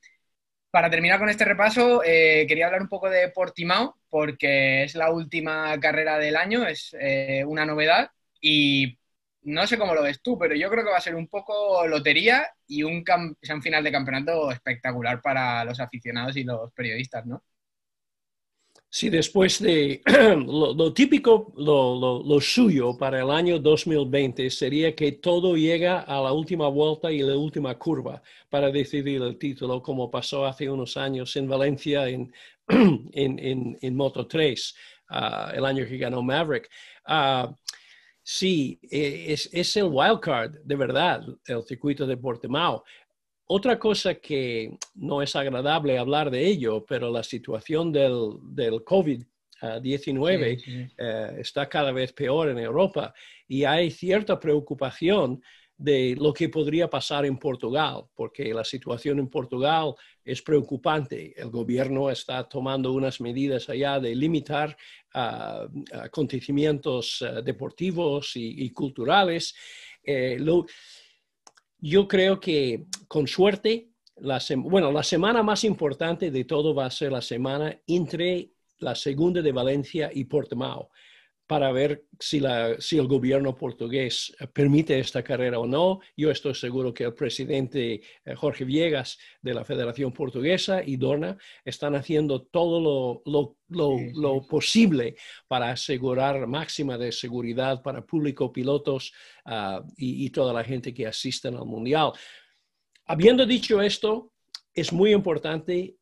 [0.70, 5.12] Para terminar con este repaso, eh, quería hablar un poco de Portimao, porque es la
[5.12, 8.10] última carrera del año, es eh, una novedad
[8.40, 8.98] y
[9.44, 11.86] no sé cómo lo ves tú, pero yo creo que va a ser un poco
[11.88, 13.04] lotería y un,
[13.50, 17.44] un final de campeonato espectacular para los aficionados y los periodistas, ¿no?
[18.94, 20.02] Sí, después de
[20.46, 26.68] lo, típico, lo, suyo para el año 2020 sería que todo llega a la última
[26.68, 31.48] vuelta y la última curva para decidir el título, como pasó hace unos años en
[31.48, 32.34] Valencia en,
[33.14, 34.76] en, Moto 3,
[35.08, 36.70] ah, el año que ganó Maverick.
[37.08, 37.56] Uh,
[38.22, 42.84] sí, e, es, es, el wildcard, de verdad, el circuito de Portimao.
[43.48, 50.92] Otra cosa que no es agradable hablar de ello, pero la situación del, del COVID-19
[50.98, 53.14] eh, está cada vez peor en Europa
[53.48, 55.42] y hay cierta preocupación
[55.82, 61.34] de lo que podría pasar en Portugal, porque la situación en Portugal es preocupante.
[61.36, 64.78] El gobierno está tomando unas medidas allá de limitar
[65.16, 69.56] ah, acontecimientos ah, deportivos y, culturales.
[70.04, 70.38] Eh,
[71.82, 76.92] yo creo que con suerte, la bueno, la semana más importante de todo va a
[76.92, 80.92] ser la semana entre la segunda de Valencia y Portimao
[81.52, 86.00] para ver si, la, si, el gobierno portugués permite esta carrera o no.
[86.16, 91.38] Yo estoy seguro que el presidente eh, Jorge Viegas de la Federación Portuguesa y Dorna
[91.66, 95.18] están haciendo todo lo, lo, lo, posible
[95.50, 99.12] para asegurar máxima de seguridad para público, pilotos
[99.44, 102.14] ah, y, y, toda la gente que asisten al Mundial.
[103.08, 104.32] Habiendo dicho esto,
[104.74, 105.98] es muy importante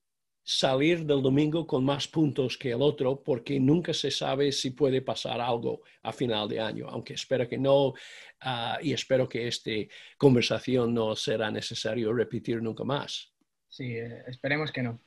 [0.50, 5.04] salir del domingo con más puntos que el otro porque nunca se sabe si puede
[5.04, 7.94] pasar algo a final de año, aunque espero que no
[8.42, 9.70] ah, y espero que esta
[10.18, 13.32] conversación no será necesario repetir nunca más.
[13.68, 15.00] Sí, eh, esperemos que no.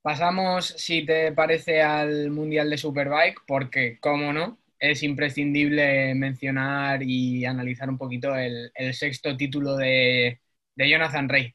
[0.00, 7.44] Pasamos, si te parece, al Mundial de Superbike porque, como no, es imprescindible mencionar y
[7.44, 10.40] analizar un poquito el, sexto título de,
[10.76, 11.52] de Jonathan Rey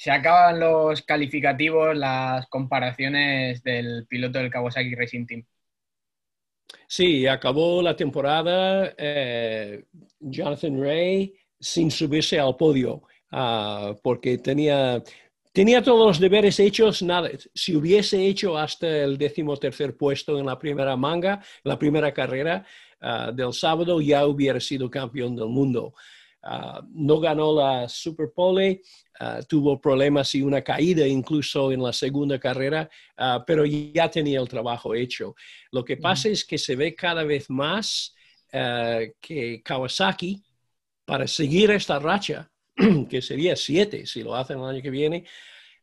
[0.00, 5.44] se acaban los calificativos, las comparaciones del piloto del Kawasaki Racing Team.
[6.88, 9.84] Sí, acabó la temporada eh,
[10.18, 15.02] Jonathan Ray sin subirse al podio, ah, porque tenía,
[15.52, 17.02] tenía todos los deberes hechos.
[17.02, 22.10] Nada, si hubiese hecho hasta el décimo tercer puesto en la primera manga, la primera
[22.14, 22.64] carrera
[23.02, 25.92] ah, del sábado, ya hubiera sido campeón del mundo.
[26.42, 28.80] Ah, no ganó la Super Pole,
[29.18, 32.88] ah, tuvo problemas y una caída incluso en la segunda carrera,
[33.18, 35.34] ah, pero ya tenía el trabajo hecho.
[35.70, 38.14] Lo que pasa es que se ve cada vez más
[38.52, 40.42] que Kawasaki,
[41.04, 42.50] para seguir esta racha,
[43.08, 45.24] que sería siete si lo hacen el año que viene,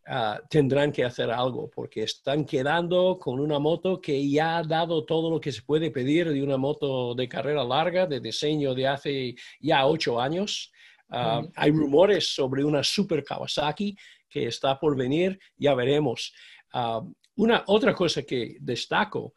[0.09, 5.03] Ah, tendrán que hacer algo porque están quedando con una moto que ya ha dado
[5.03, 8.87] todo lo que se puede pedir de una moto de carrera larga, de diseño de
[8.87, 10.71] hace ya ocho años.
[11.09, 13.97] Ah, hay rumores sobre una Super Kawasaki
[14.29, 16.33] que está por venir, ya veremos.
[16.71, 17.01] Ah,
[17.35, 19.33] una otra cosa que destaco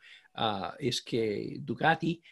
[0.79, 2.23] es que Ducati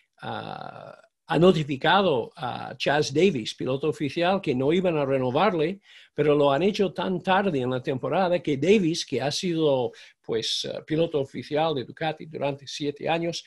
[1.30, 5.80] ha notificado a Chaz Davis, piloto oficial, que no iban a renovarle,
[6.14, 9.92] pero lo han hecho tan tarde en la temporada que Davis, que ha sido
[10.24, 13.44] pues eh, piloto oficial de Ducati durante siete años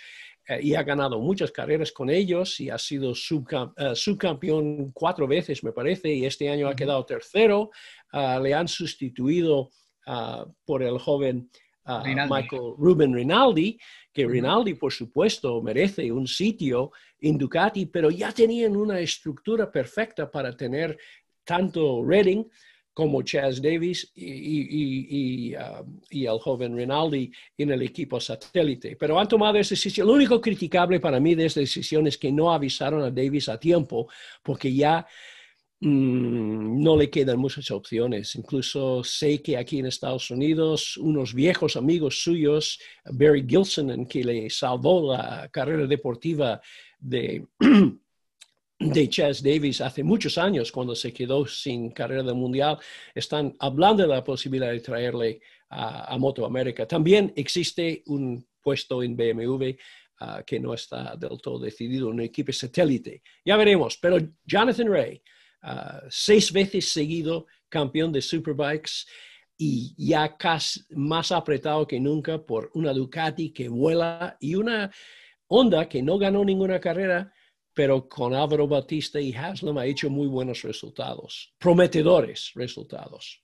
[0.48, 5.64] eh, y ha ganado muchas carreras con ellos y ha sido eh, subcampeón cuatro veces,
[5.64, 7.72] me parece, y este año ha quedado tercero,
[8.12, 9.72] ah, le han sustituido
[10.06, 11.50] ah, por el joven
[11.86, 13.80] ah, Michael Ruben Rinaldi,
[14.14, 20.30] que Rinaldi, por supuesto, merece un sitio en Ducati, pero ya tenían una estructura perfecta
[20.30, 20.98] para tener
[21.44, 22.46] tanto Redding
[22.94, 28.98] como Chaz Davis y, um, y, el joven Rinaldi en el equipo satélite.
[28.98, 30.08] Pero han tomado esa decisión.
[30.08, 33.58] Lo único criticable para mí de esta decisión es que no avisaron a Davis a
[33.58, 34.10] tiempo,
[34.44, 35.08] porque ya
[35.82, 38.36] no le quedan muchas opciones.
[38.36, 44.24] Incluso sé que aquí en Estados Unidos, unos viejos amigos suyos, Barry Gilson, en que
[44.24, 46.62] le salvó la carrera deportiva
[47.00, 47.48] de,
[48.80, 52.78] de Chas Davis hace muchos años, cuando se quedó sin carrera del mundial,
[53.16, 56.86] están hablando de la posibilidad de traerle a, Moto América.
[56.86, 59.72] También existe un puesto en BMW
[60.20, 63.24] ah, que no está del todo decidido, un equipo satélite.
[63.44, 65.24] Ya veremos, pero Jonathan Ray,
[65.62, 69.06] ah, seis veces seguido campeón de Superbikes
[69.58, 74.92] y ya casi más apretado que nunca por una Ducati que vuela y una
[75.48, 77.34] Honda, que no ganó ninguna carrera,
[77.74, 83.44] pero con Álvaro Batista y Haslam ha hecho muy buenos resultados, prometedores resultados.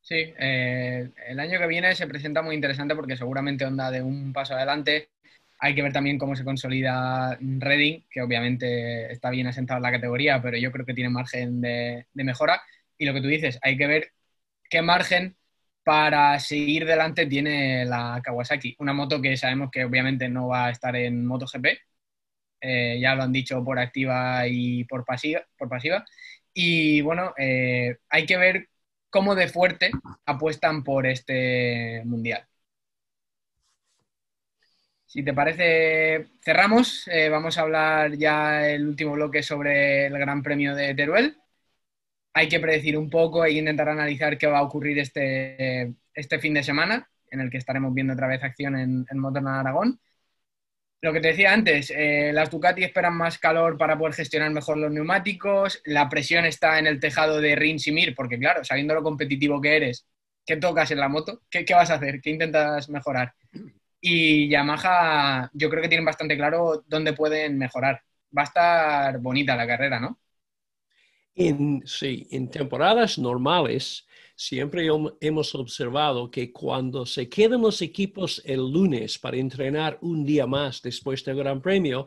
[0.00, 4.32] Sí, eh, el año que viene se presenta muy interesante porque seguramente onda de un
[4.32, 5.10] paso adelante.
[5.58, 9.92] Hay que ver también cómo se consolida Reading, que obviamente está bien asentado en la
[9.92, 12.62] categoría, pero yo creo que tiene margen de, mejora.
[12.96, 14.12] Y lo que tú dices, hay que ver
[14.70, 15.36] qué margen
[15.84, 20.70] para seguir delante tiene la Kawasaki, una moto que sabemos que obviamente no va a
[20.70, 21.66] estar en MotoGP,
[22.60, 25.42] eh, ya lo han dicho por activa y por pasiva.
[25.56, 26.04] Por pasiva.
[26.52, 28.68] Y bueno, eh, hay que ver
[29.10, 29.90] cómo de fuerte
[30.26, 32.46] apuestan por este mundial.
[35.08, 37.08] Si te parece, cerramos.
[37.08, 41.36] Eh, vamos a hablar ya el último bloque sobre el Gran Premio de Teruel
[42.38, 46.54] hay que predecir un poco, que intentar analizar qué va a ocurrir este, este fin
[46.54, 50.00] de semana, en el que estaremos viendo otra vez acción en, en Aragón.
[51.00, 54.78] Lo que te decía antes, eh, las Ducati esperan más calor para poder gestionar mejor
[54.78, 58.94] los neumáticos, la presión está en el tejado de Rins y Mir, porque claro, sabiendo
[58.94, 60.06] lo competitivo que eres,
[60.46, 61.42] ¿qué tocas en la moto?
[61.50, 62.20] ¿Qué, qué vas a hacer?
[62.20, 63.34] ¿Qué intentas mejorar?
[64.00, 68.00] Y Yamaha, yo creo que tienen bastante claro dónde pueden mejorar.
[68.36, 70.20] Va a estar bonita la carrera, ¿no?
[71.34, 74.88] En, sí, en temporadas normales siempre
[75.20, 80.82] hemos observado que cuando se quedan los equipos el lunes para entrenar un día más
[80.82, 82.06] después del Gran Premio,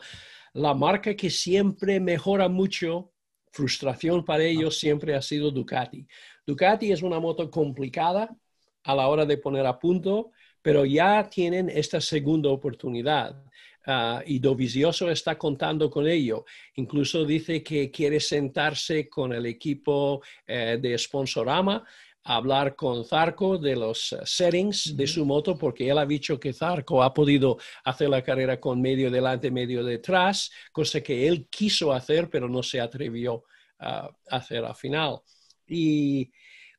[0.53, 3.11] la marca que siempre mejora mucho,
[3.51, 6.05] frustración para ellos, siempre ha sido Ducati.
[6.45, 8.35] Ducati es una moto complicada
[8.83, 10.31] a la hora de poner a punto,
[10.61, 13.43] pero ya tienen esta segunda oportunidad.
[13.85, 16.45] Ah, y Dovizioso está contando con ello.
[16.75, 21.83] Incluso dice que quiere sentarse con el equipo eh, de Sponsorama
[22.23, 26.39] a hablar con Zarco de los eh, settings de su moto, porque él ha dicho
[26.39, 31.47] que Zarco ha podido hacer la carrera con medio delante, medio detrás, cosa que él
[31.49, 33.45] quiso hacer, pero no se atrevió
[33.79, 35.21] a hacer al final.
[35.65, 36.31] Y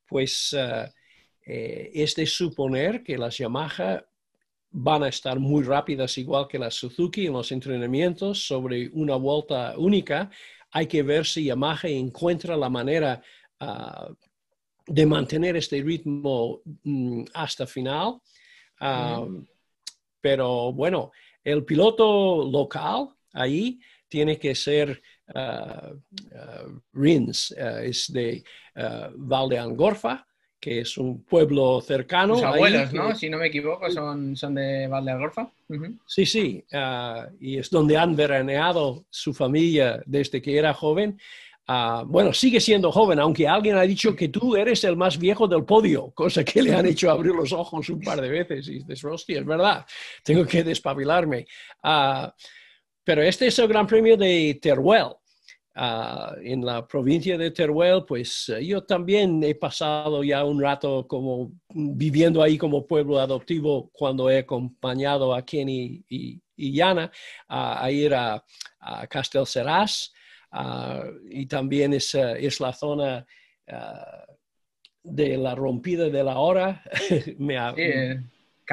[0.06, 0.54] pues
[1.44, 4.04] eh, es de suponer que las Yamaha
[4.70, 9.74] van a estar muy rápidas igual que las Suzuki en los entrenamientos sobre una vuelta
[9.76, 10.30] única.
[10.70, 13.20] Hay que ver si Yamaha encuentra la manera
[13.60, 14.08] ah,
[14.86, 18.20] de mantener este ritmo mm, hasta final.
[18.80, 19.26] Ah,
[20.20, 21.10] pero bueno,
[21.42, 25.02] el piloto local ahí tiene que ser
[25.34, 25.98] uh,
[26.92, 28.44] Rins, es de
[29.16, 30.24] Valde Angorfa
[30.62, 32.36] que es un pueblo cercano.
[32.36, 33.12] Sus abuelos, ¿no?
[33.16, 35.50] Si no me equivoco, son, son de Valdealgorfa.
[36.06, 41.18] Sí, sí, ah, y es donde han veraneado su familia desde que era joven.
[41.66, 45.48] Ah, bueno, sigue siendo joven, aunque alguien ha dicho que tú eres el más viejo
[45.48, 48.68] del podio, cosa que le han hecho abrir los ojos un par de veces.
[48.68, 49.84] Y dices, hostia, es verdad,
[50.22, 51.44] tengo que despabilarme.
[51.82, 52.32] Ah,
[53.02, 55.08] pero este es el Gran Premio de Teruel.
[55.74, 61.06] Ah, en la provincia de Teruel, pues eh, yo también he pasado ya un rato
[61.08, 67.10] como viviendo ahí como pueblo adoptivo cuando he acompañado a Kenny y, y Yana
[67.48, 68.44] a ir a,
[68.80, 70.12] a Castelserás
[70.50, 73.26] ah, y también es, es la zona
[73.68, 74.26] ah,
[75.02, 76.82] de la rompida de la hora.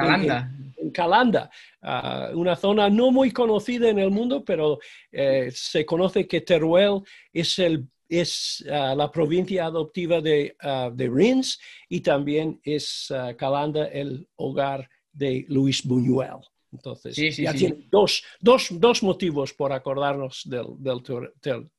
[0.00, 0.50] Calanda.
[0.76, 1.50] En, Calanda,
[1.82, 4.78] ah, una zona no muy conocida en el mundo, pero
[5.12, 11.08] eh, se conoce que Teruel es, el, es ah, la provincia adoptiva de, uh, de,
[11.08, 16.40] Rins y también es Calanda el hogar de Luis Buñuel.
[16.72, 21.02] Entonces, ya tiene dos, dos, dos, motivos por acordarnos del, del,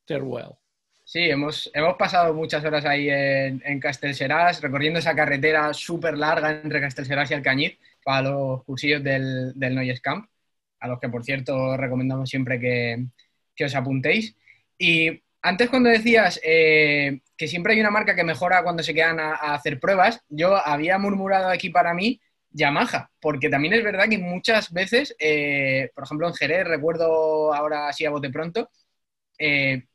[0.05, 0.49] Teruel.
[1.05, 6.61] Sí, hemos, hemos pasado muchas horas ahí en, en Castelserás, recorriendo esa carretera súper larga
[6.61, 10.27] entre Castelserás y Alcañiz para los cursillos del, del Noyes Camp,
[10.79, 13.05] a los que por cierto recomendamos siempre que,
[13.55, 14.35] que os apuntéis.
[14.77, 19.19] Y antes cuando decías eh, que siempre hay una marca que mejora cuando se quedan
[19.19, 22.21] a, hacer pruebas, yo había murmurado aquí para mí
[22.51, 27.87] Yamaha, porque también es verdad que muchas veces, eh, por ejemplo en Jerez, recuerdo ahora
[27.87, 28.69] así a bote pronto,
[29.39, 29.85] eh,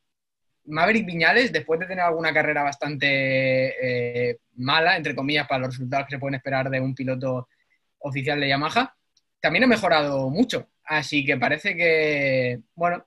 [0.64, 6.16] Maverick Viñales, después de tener alguna carrera bastante mala, entre comillas, para los resultados que
[6.16, 7.48] se pueden esperar de un piloto
[7.98, 8.96] oficial de Yamaha,
[9.40, 10.68] también ha mejorado mucho.
[10.84, 13.04] Así que parece que, bueno,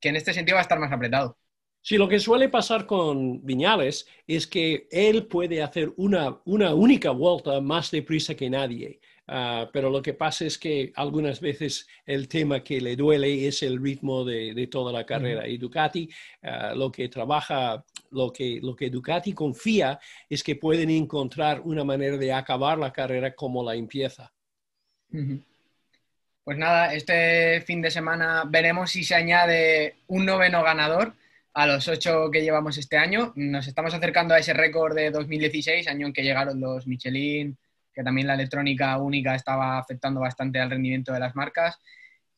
[0.00, 1.38] que en este sentido va a estar más apretado.
[1.80, 7.10] Sí, lo que suele pasar con Viñales es que él puede hacer una, una única
[7.10, 9.00] vuelta más deprisa que nadie.
[9.26, 13.62] Ah, pero lo que pasa es que algunas veces el tema que le duele es
[13.62, 15.48] el ritmo de, toda la carrera.
[15.48, 16.08] Y Ducati
[16.42, 19.98] ah, lo que trabaja, lo que, lo que Ducati confía
[20.28, 24.32] es que pueden encontrar una manera de acabar la carrera como la empieza.
[26.44, 31.14] Pues nada, este fin de semana veremos si se añade un noveno ganador
[31.54, 33.32] a los ocho que llevamos este año.
[33.36, 37.56] Nos estamos acercando a ese récord de 2016, año en que llegaron los Michelin,
[37.92, 41.78] que también la electrónica única estaba afectando bastante al rendimiento de las marcas.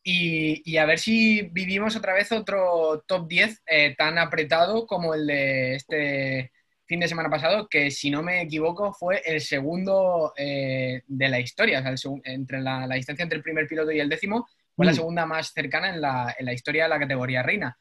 [0.07, 5.25] Y, a ver si vivimos otra vez otro top 10 eh, tan apretado como el
[5.25, 6.51] de este
[6.85, 11.39] fin de semana pasado, que si no me equivoco fue el segundo eh, de la
[11.39, 14.91] historia, o sea, entre la, distancia entre el primer piloto y el décimo fue la
[14.91, 14.95] mm.
[14.95, 17.75] segunda más cercana en la, en la, historia de la categoría reina.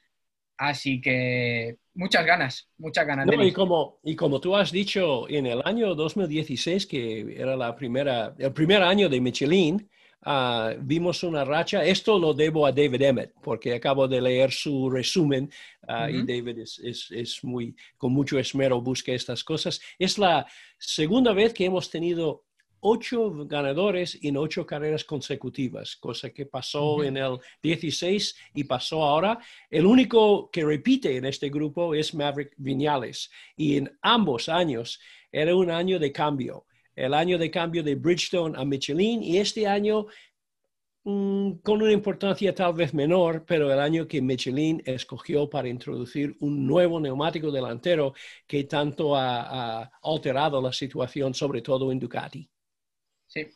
[0.56, 3.26] Así que muchas ganas, muchas ganas.
[3.38, 8.34] y, como, y como tú has dicho, en el año 2016, que era la primera,
[8.38, 9.90] el primer año de Michelin,
[10.26, 11.84] Ah, vimos una racha.
[11.84, 15.50] Esto lo debo a David Emmett, porque acabo de leer su resumen
[15.86, 19.80] ah, y David es, es, es, muy, con mucho esmero busca estas cosas.
[19.98, 20.46] Es la
[20.78, 22.44] segunda vez que hemos tenido
[22.80, 29.38] ocho ganadores en ocho carreras consecutivas, cosa que pasó en el 16 y pasó ahora.
[29.70, 35.00] El único que repite en este grupo es Maverick Viñales y en ambos años
[35.32, 36.66] era un año de cambio
[36.96, 40.06] el año de cambio de Bridgestone a Michelin y este año
[41.04, 46.36] mm, con una importancia tal vez menor, pero el año que Michelin escogió para introducir
[46.40, 48.14] un nuevo neumático delantero
[48.46, 52.48] que tanto ha, alterado la situación, sobre todo en Ducati.
[53.26, 53.46] Sí.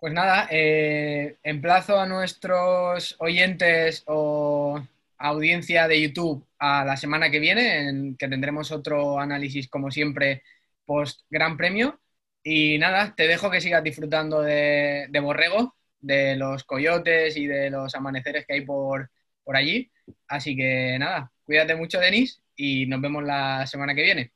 [0.00, 4.80] Pues nada, eh, emplazo a nuestros oyentes o
[5.18, 10.44] audiencia de YouTube a la semana que viene, en que tendremos otro análisis, como siempre,
[10.86, 11.98] post Gran Premio.
[12.42, 17.94] Y nada, te dejo que sigas disfrutando de, Borrego, de los coyotes y de los
[17.94, 19.10] amaneceres que hay por,
[19.44, 19.90] por allí.
[20.26, 24.32] Así que nada, cuídate mucho, Denis, y nos vemos la semana que viene.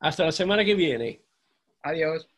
[0.00, 1.22] Hasta la semana que viene.
[1.82, 2.28] Adiós.